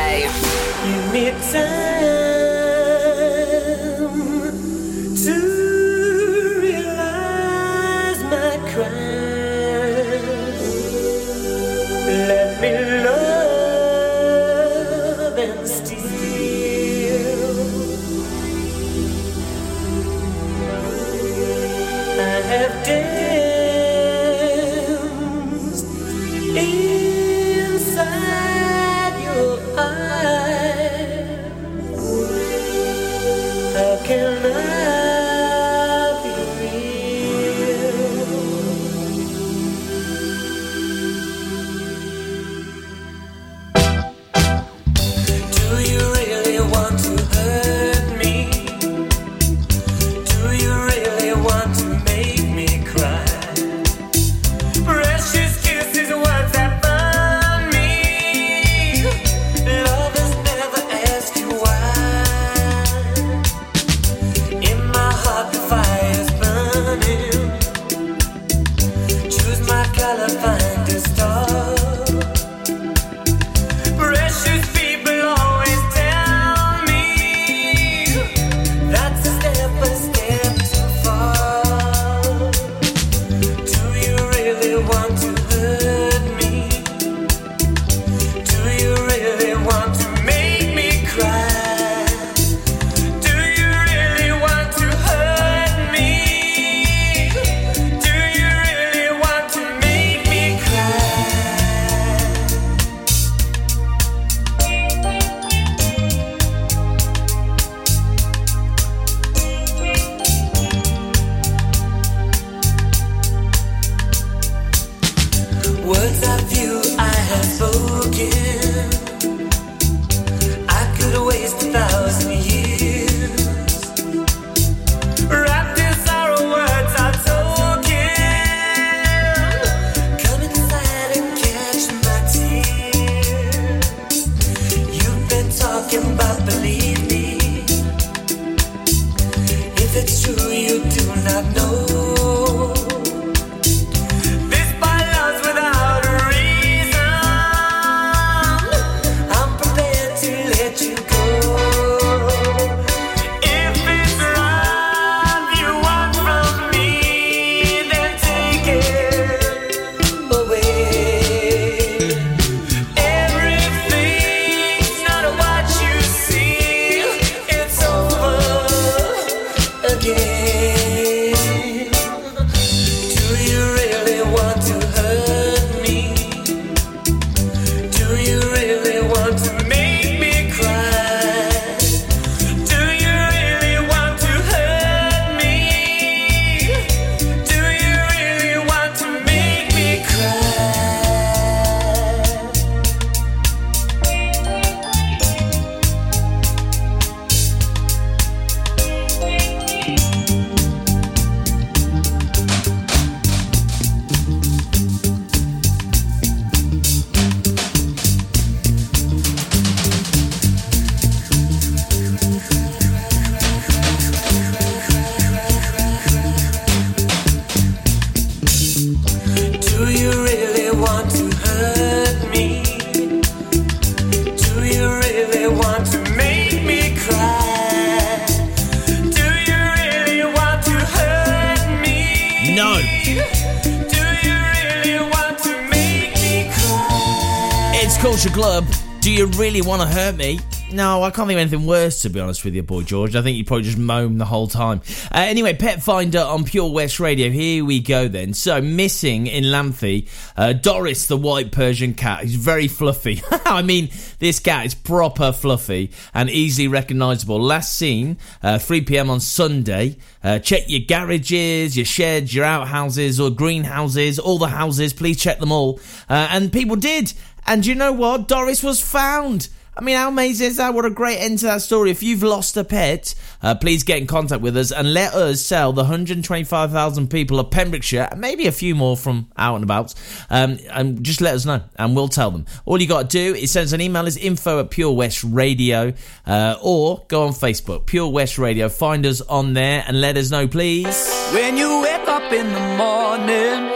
[241.23, 243.15] Can't think of anything worse, to be honest with you, boy George.
[243.15, 244.81] I think you probably just moan the whole time.
[245.09, 247.29] Uh, anyway, Pet Finder on Pure West Radio.
[247.29, 248.33] Here we go then.
[248.33, 252.23] So, missing in Lanthe, uh, Doris, the white Persian cat.
[252.23, 253.21] He's very fluffy.
[253.45, 253.89] I mean,
[254.19, 257.39] this cat is proper fluffy and easily recognisable.
[257.39, 259.95] Last seen, uh, 3 pm on Sunday.
[260.21, 264.91] Uh, check your garages, your sheds, your outhouses or greenhouses, all the houses.
[264.91, 265.79] Please check them all.
[266.09, 267.13] Uh, and people did.
[267.47, 268.27] And you know what?
[268.27, 269.47] Doris was found.
[269.75, 270.73] I mean, how amazing is that?
[270.75, 271.89] What a great end to that story.
[271.89, 275.41] If you've lost a pet, uh, please get in contact with us and let us
[275.41, 279.95] sell the 125,000 people of Pembrokeshire, and maybe a few more from out and about,
[280.29, 282.45] um, and just let us know and we'll tell them.
[282.65, 285.23] All you got to do is send us an email is info at Pure West
[285.23, 285.93] Radio
[286.27, 288.69] uh, or go on Facebook, Pure West Radio.
[288.69, 291.09] Find us on there and let us know, please.
[291.33, 293.71] When you wake up in the morning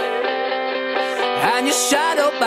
[1.40, 2.47] and you're shadowed by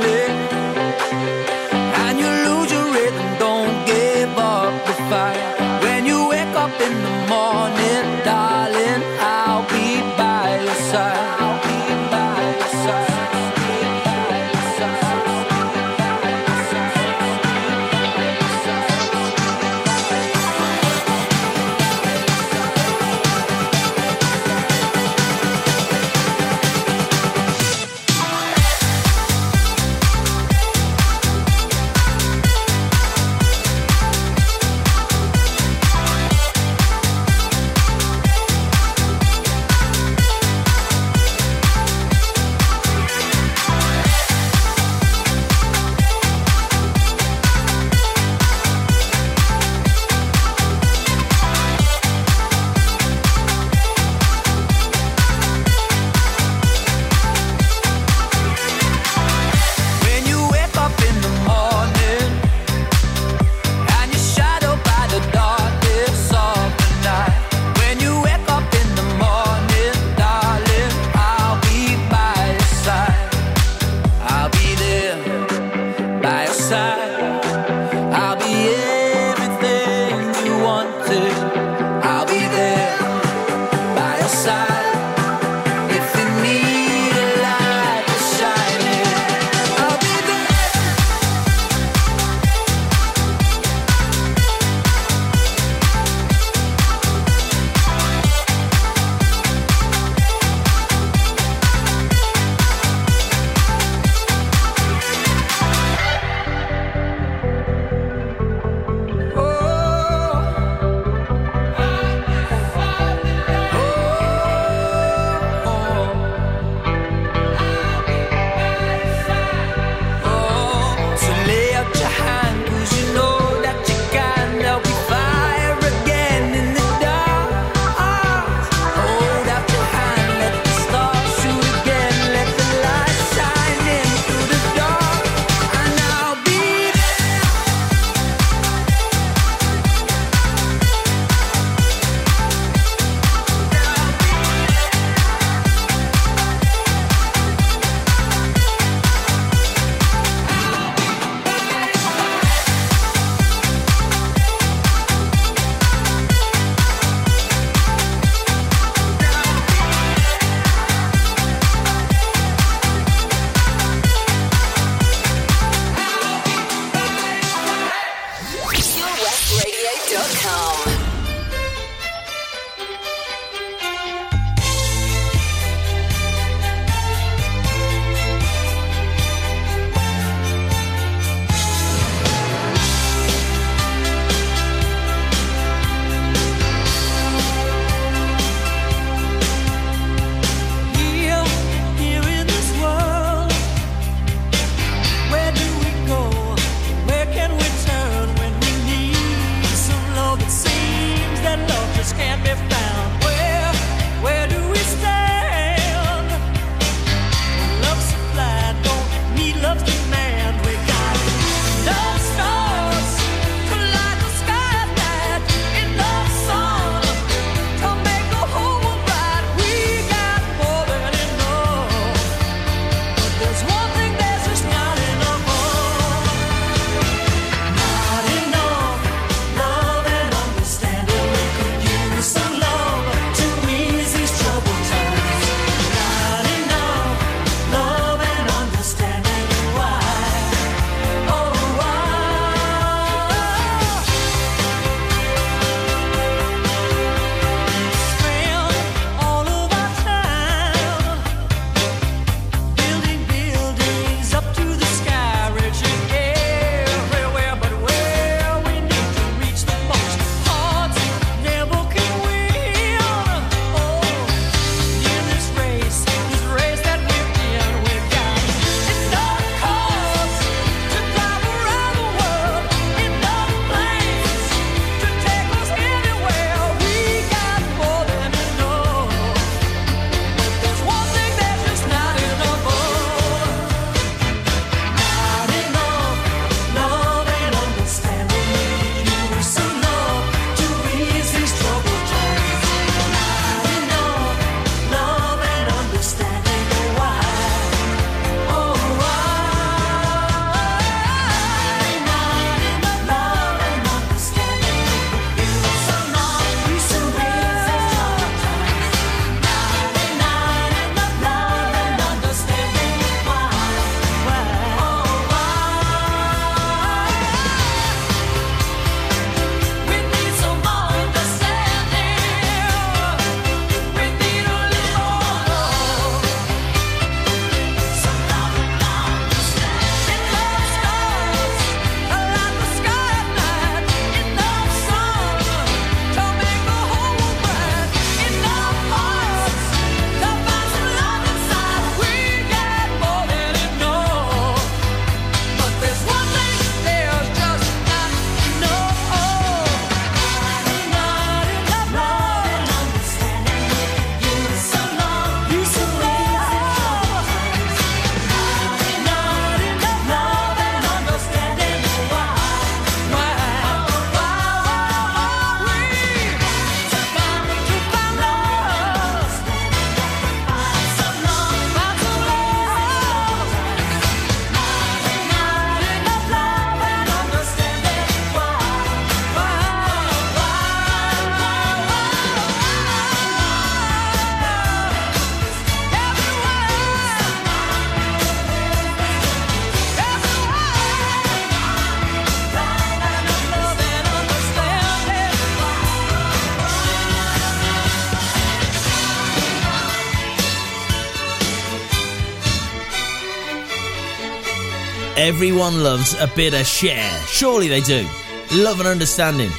[405.31, 407.09] Everyone loves a bit of share.
[407.25, 408.05] Surely they do.
[408.53, 409.49] Love and understanding.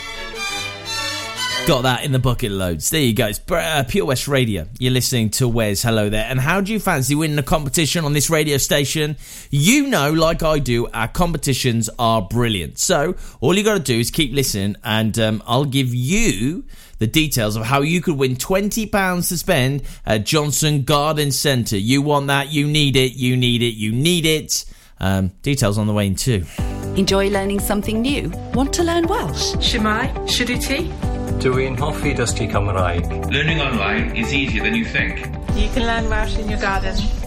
[1.66, 2.90] Got that in the bucket loads.
[2.90, 3.28] There you go.
[3.28, 4.66] It's uh, Pure West Radio.
[4.78, 5.82] You're listening to Wes.
[5.82, 6.26] Hello there.
[6.28, 9.16] And how do you fancy winning a competition on this radio station?
[9.48, 12.78] You know, like I do, our competitions are brilliant.
[12.78, 16.64] So all you got to do is keep listening, and um, I'll give you
[16.98, 21.78] the details of how you could win £20 to spend at Johnston Garden Centre.
[21.78, 22.52] You want that?
[22.52, 23.14] You need it.
[23.14, 23.74] You need it.
[23.74, 24.66] You need it.
[25.02, 26.44] Um, details on the way in too.
[26.96, 28.30] Enjoy learning something new?
[28.54, 29.54] Want to learn Welsh?
[29.56, 30.90] Shwmae, Shuduti.
[31.42, 33.08] Dwi'n hoffi dysgu Cymraeg.
[33.32, 35.26] Learning online is easier than you think.
[35.56, 37.21] You can learn Welsh in your garden.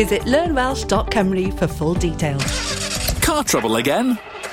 [0.00, 3.20] Visit learnwelsh.com for full details.
[3.20, 4.18] Car trouble again?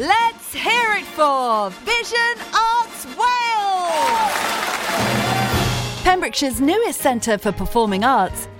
[0.00, 4.32] Let's hear it for Vision Arts Wales!
[6.02, 8.48] Pembrokeshire's newest centre for performing arts,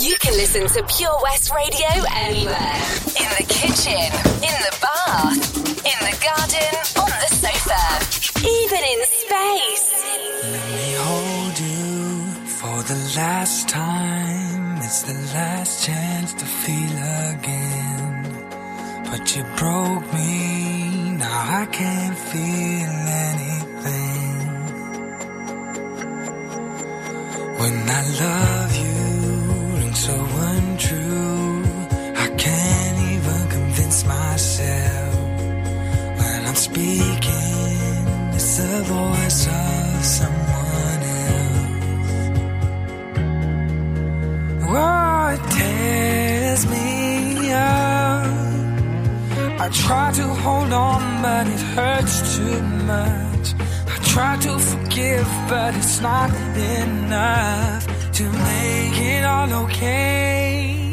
[0.00, 2.76] You can listen to Pure West Radio anywhere.
[3.20, 4.08] In the kitchen,
[4.48, 5.36] in the bath,
[5.84, 6.72] in the garden,
[7.04, 7.84] on the sofa,
[8.40, 9.86] even in space.
[10.54, 14.78] Let me hold you for the last time.
[14.78, 16.96] It's the last chance to feel
[17.34, 18.24] again.
[19.04, 22.94] But you broke me, now I can't feel
[23.28, 24.48] anything.
[27.60, 28.99] When I love you,
[29.94, 31.64] so untrue,
[32.16, 35.14] I can't even convince myself.
[36.18, 41.60] When I'm speaking, it's the voice of someone else.
[44.68, 48.26] Oh, it tears me up.
[49.60, 52.62] I try to hold on, but it hurts too
[52.92, 53.54] much.
[53.94, 60.89] I try to forgive, but it's not enough to make it all okay.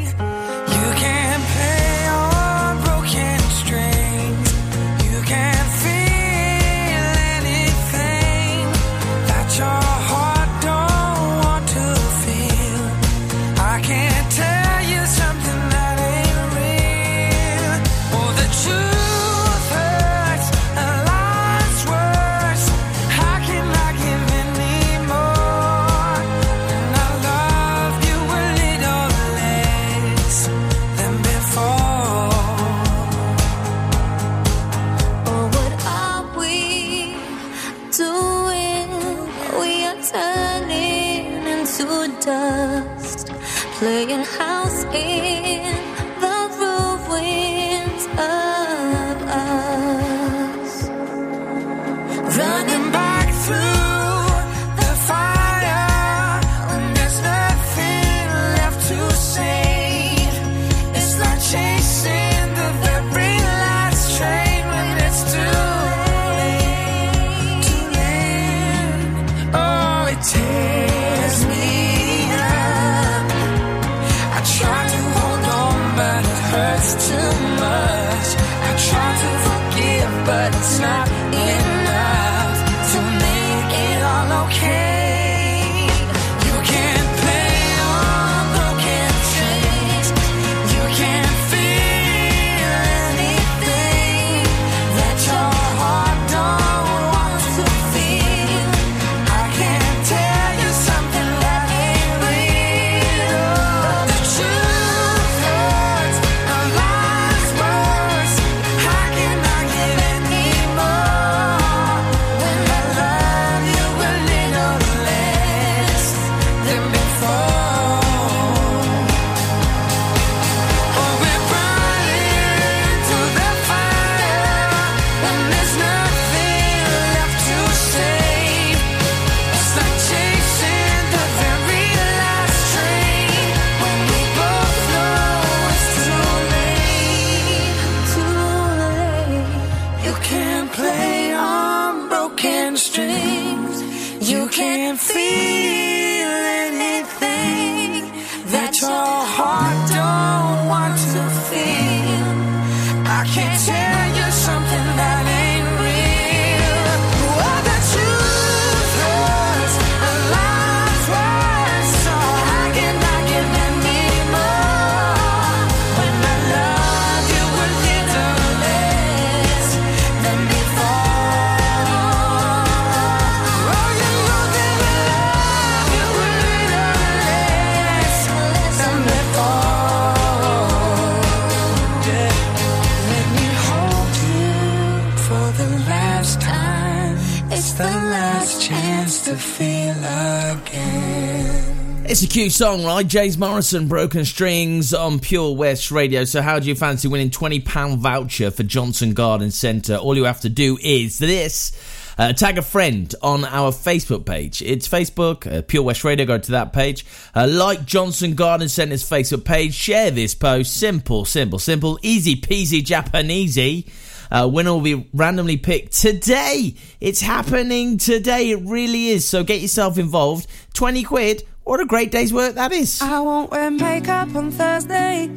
[192.18, 193.06] It's a cute song, right?
[193.06, 196.24] James Morrison, Broken Strings on Pure West Radio.
[196.24, 199.94] So, how do you fancy winning £20 voucher for Johnston Garden Centre?
[199.94, 201.70] All you have to do is this.
[202.18, 204.62] Uh, tag a friend on our Facebook page.
[204.62, 206.26] It's Facebook, uh, Pure West Radio.
[206.26, 207.06] Go to that page.
[207.36, 209.72] Uh, like Johnston Garden Centre's Facebook page.
[209.72, 210.76] Share this post.
[210.76, 212.00] Simple, simple, simple.
[212.02, 213.88] Easy peasy Japanesey.
[214.28, 216.74] Uh, winner will be randomly picked today.
[217.00, 218.50] It's happening today.
[218.50, 219.24] It really is.
[219.24, 220.48] So get yourself involved.
[220.74, 221.44] 20 quid.
[221.68, 223.02] What a great day's work that is.
[223.02, 225.28] I won't wear makeup on Thursday.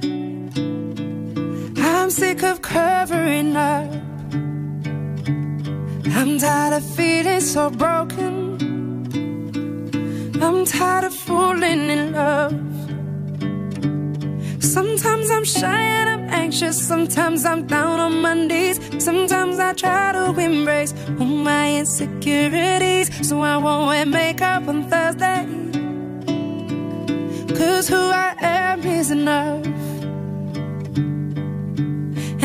[1.75, 3.91] I'm sick of covering up.
[6.15, 8.31] I'm tired of feeling so broken.
[10.41, 12.53] I'm tired of falling in love.
[14.63, 16.81] Sometimes I'm shy and I'm anxious.
[16.81, 18.79] Sometimes I'm down on my knees.
[19.03, 23.27] Sometimes I try to embrace all my insecurities.
[23.27, 25.61] So I won't wear makeup on Thursday.
[27.61, 29.63] Cause who I am is enough.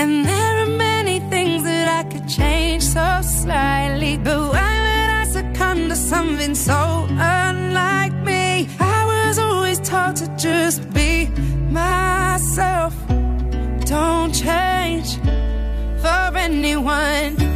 [0.01, 4.19] And there are many things that I could change so slightly.
[4.19, 8.69] But why would I succumb to something so unlike me?
[8.79, 11.29] I was always taught to just be
[11.71, 12.95] myself.
[13.87, 15.17] Don't change
[16.03, 17.56] for anyone.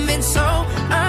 [0.00, 0.99] coming so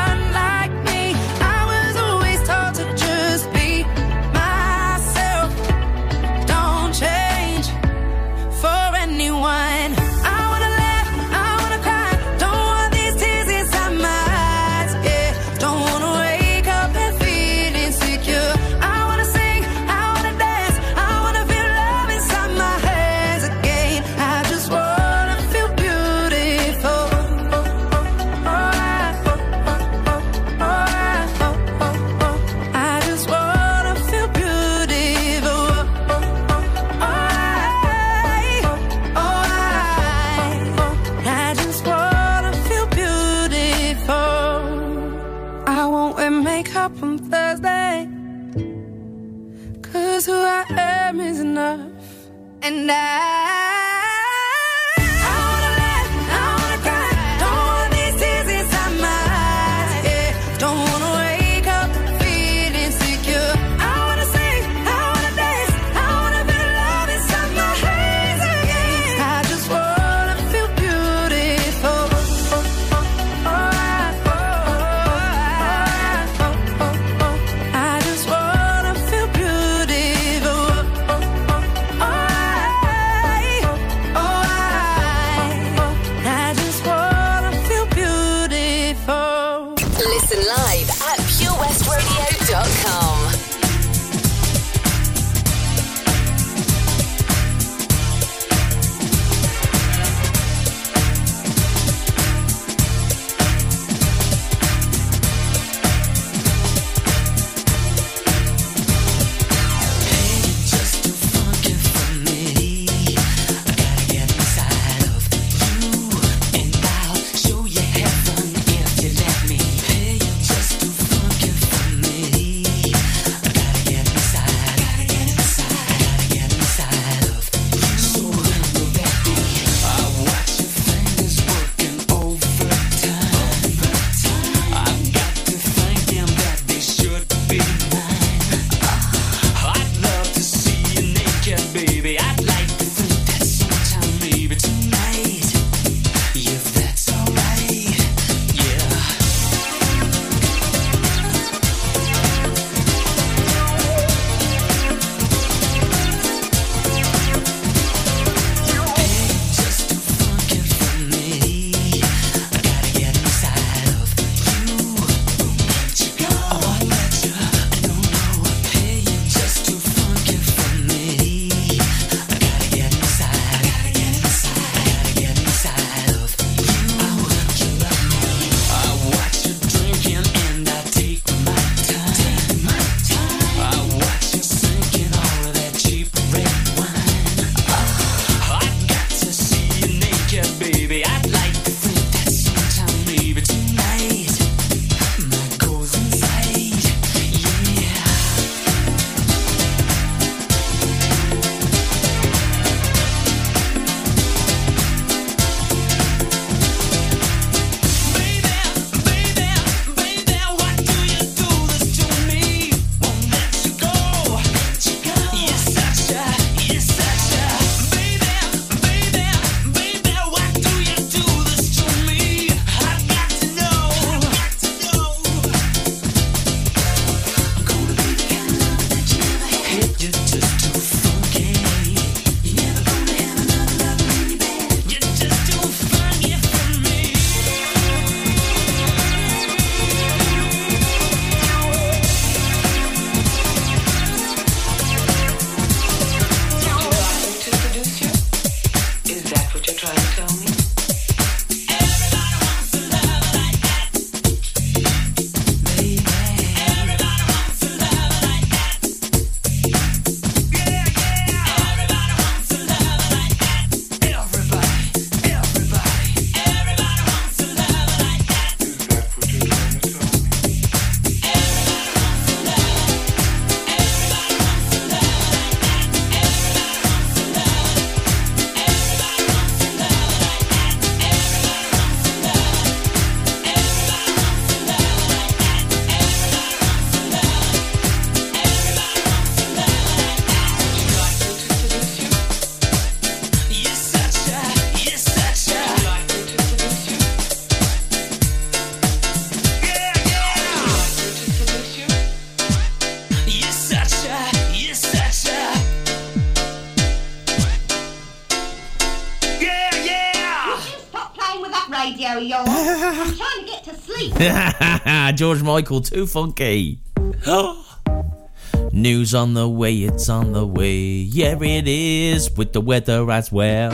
[315.61, 316.79] Michael, too funky.
[318.73, 320.73] News on the way, it's on the way.
[320.73, 323.69] Yeah, it is with the weather as well.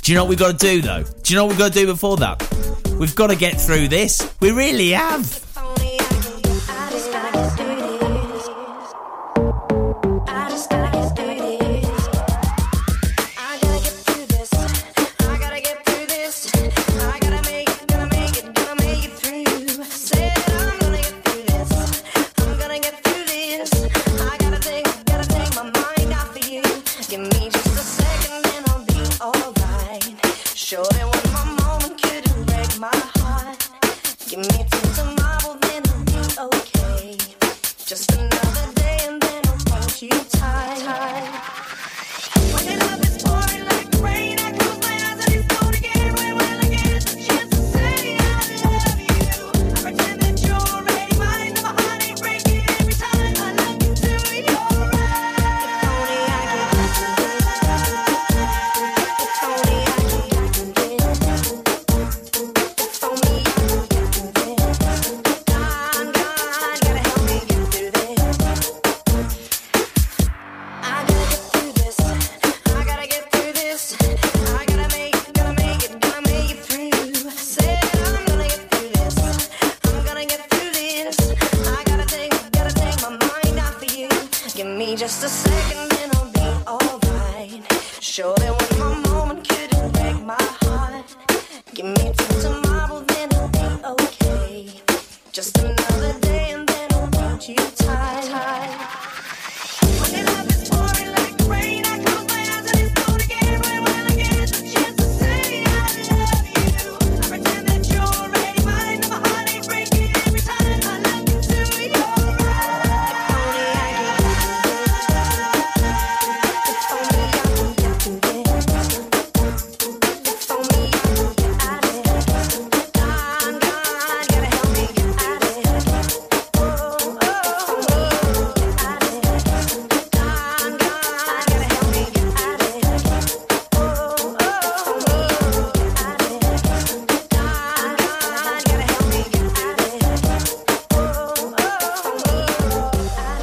[0.00, 1.02] Do you know what we've got to do though?
[1.02, 2.40] Do you know what we've got to do before that?
[2.98, 4.34] We've got to get through this.
[4.40, 5.41] We really have.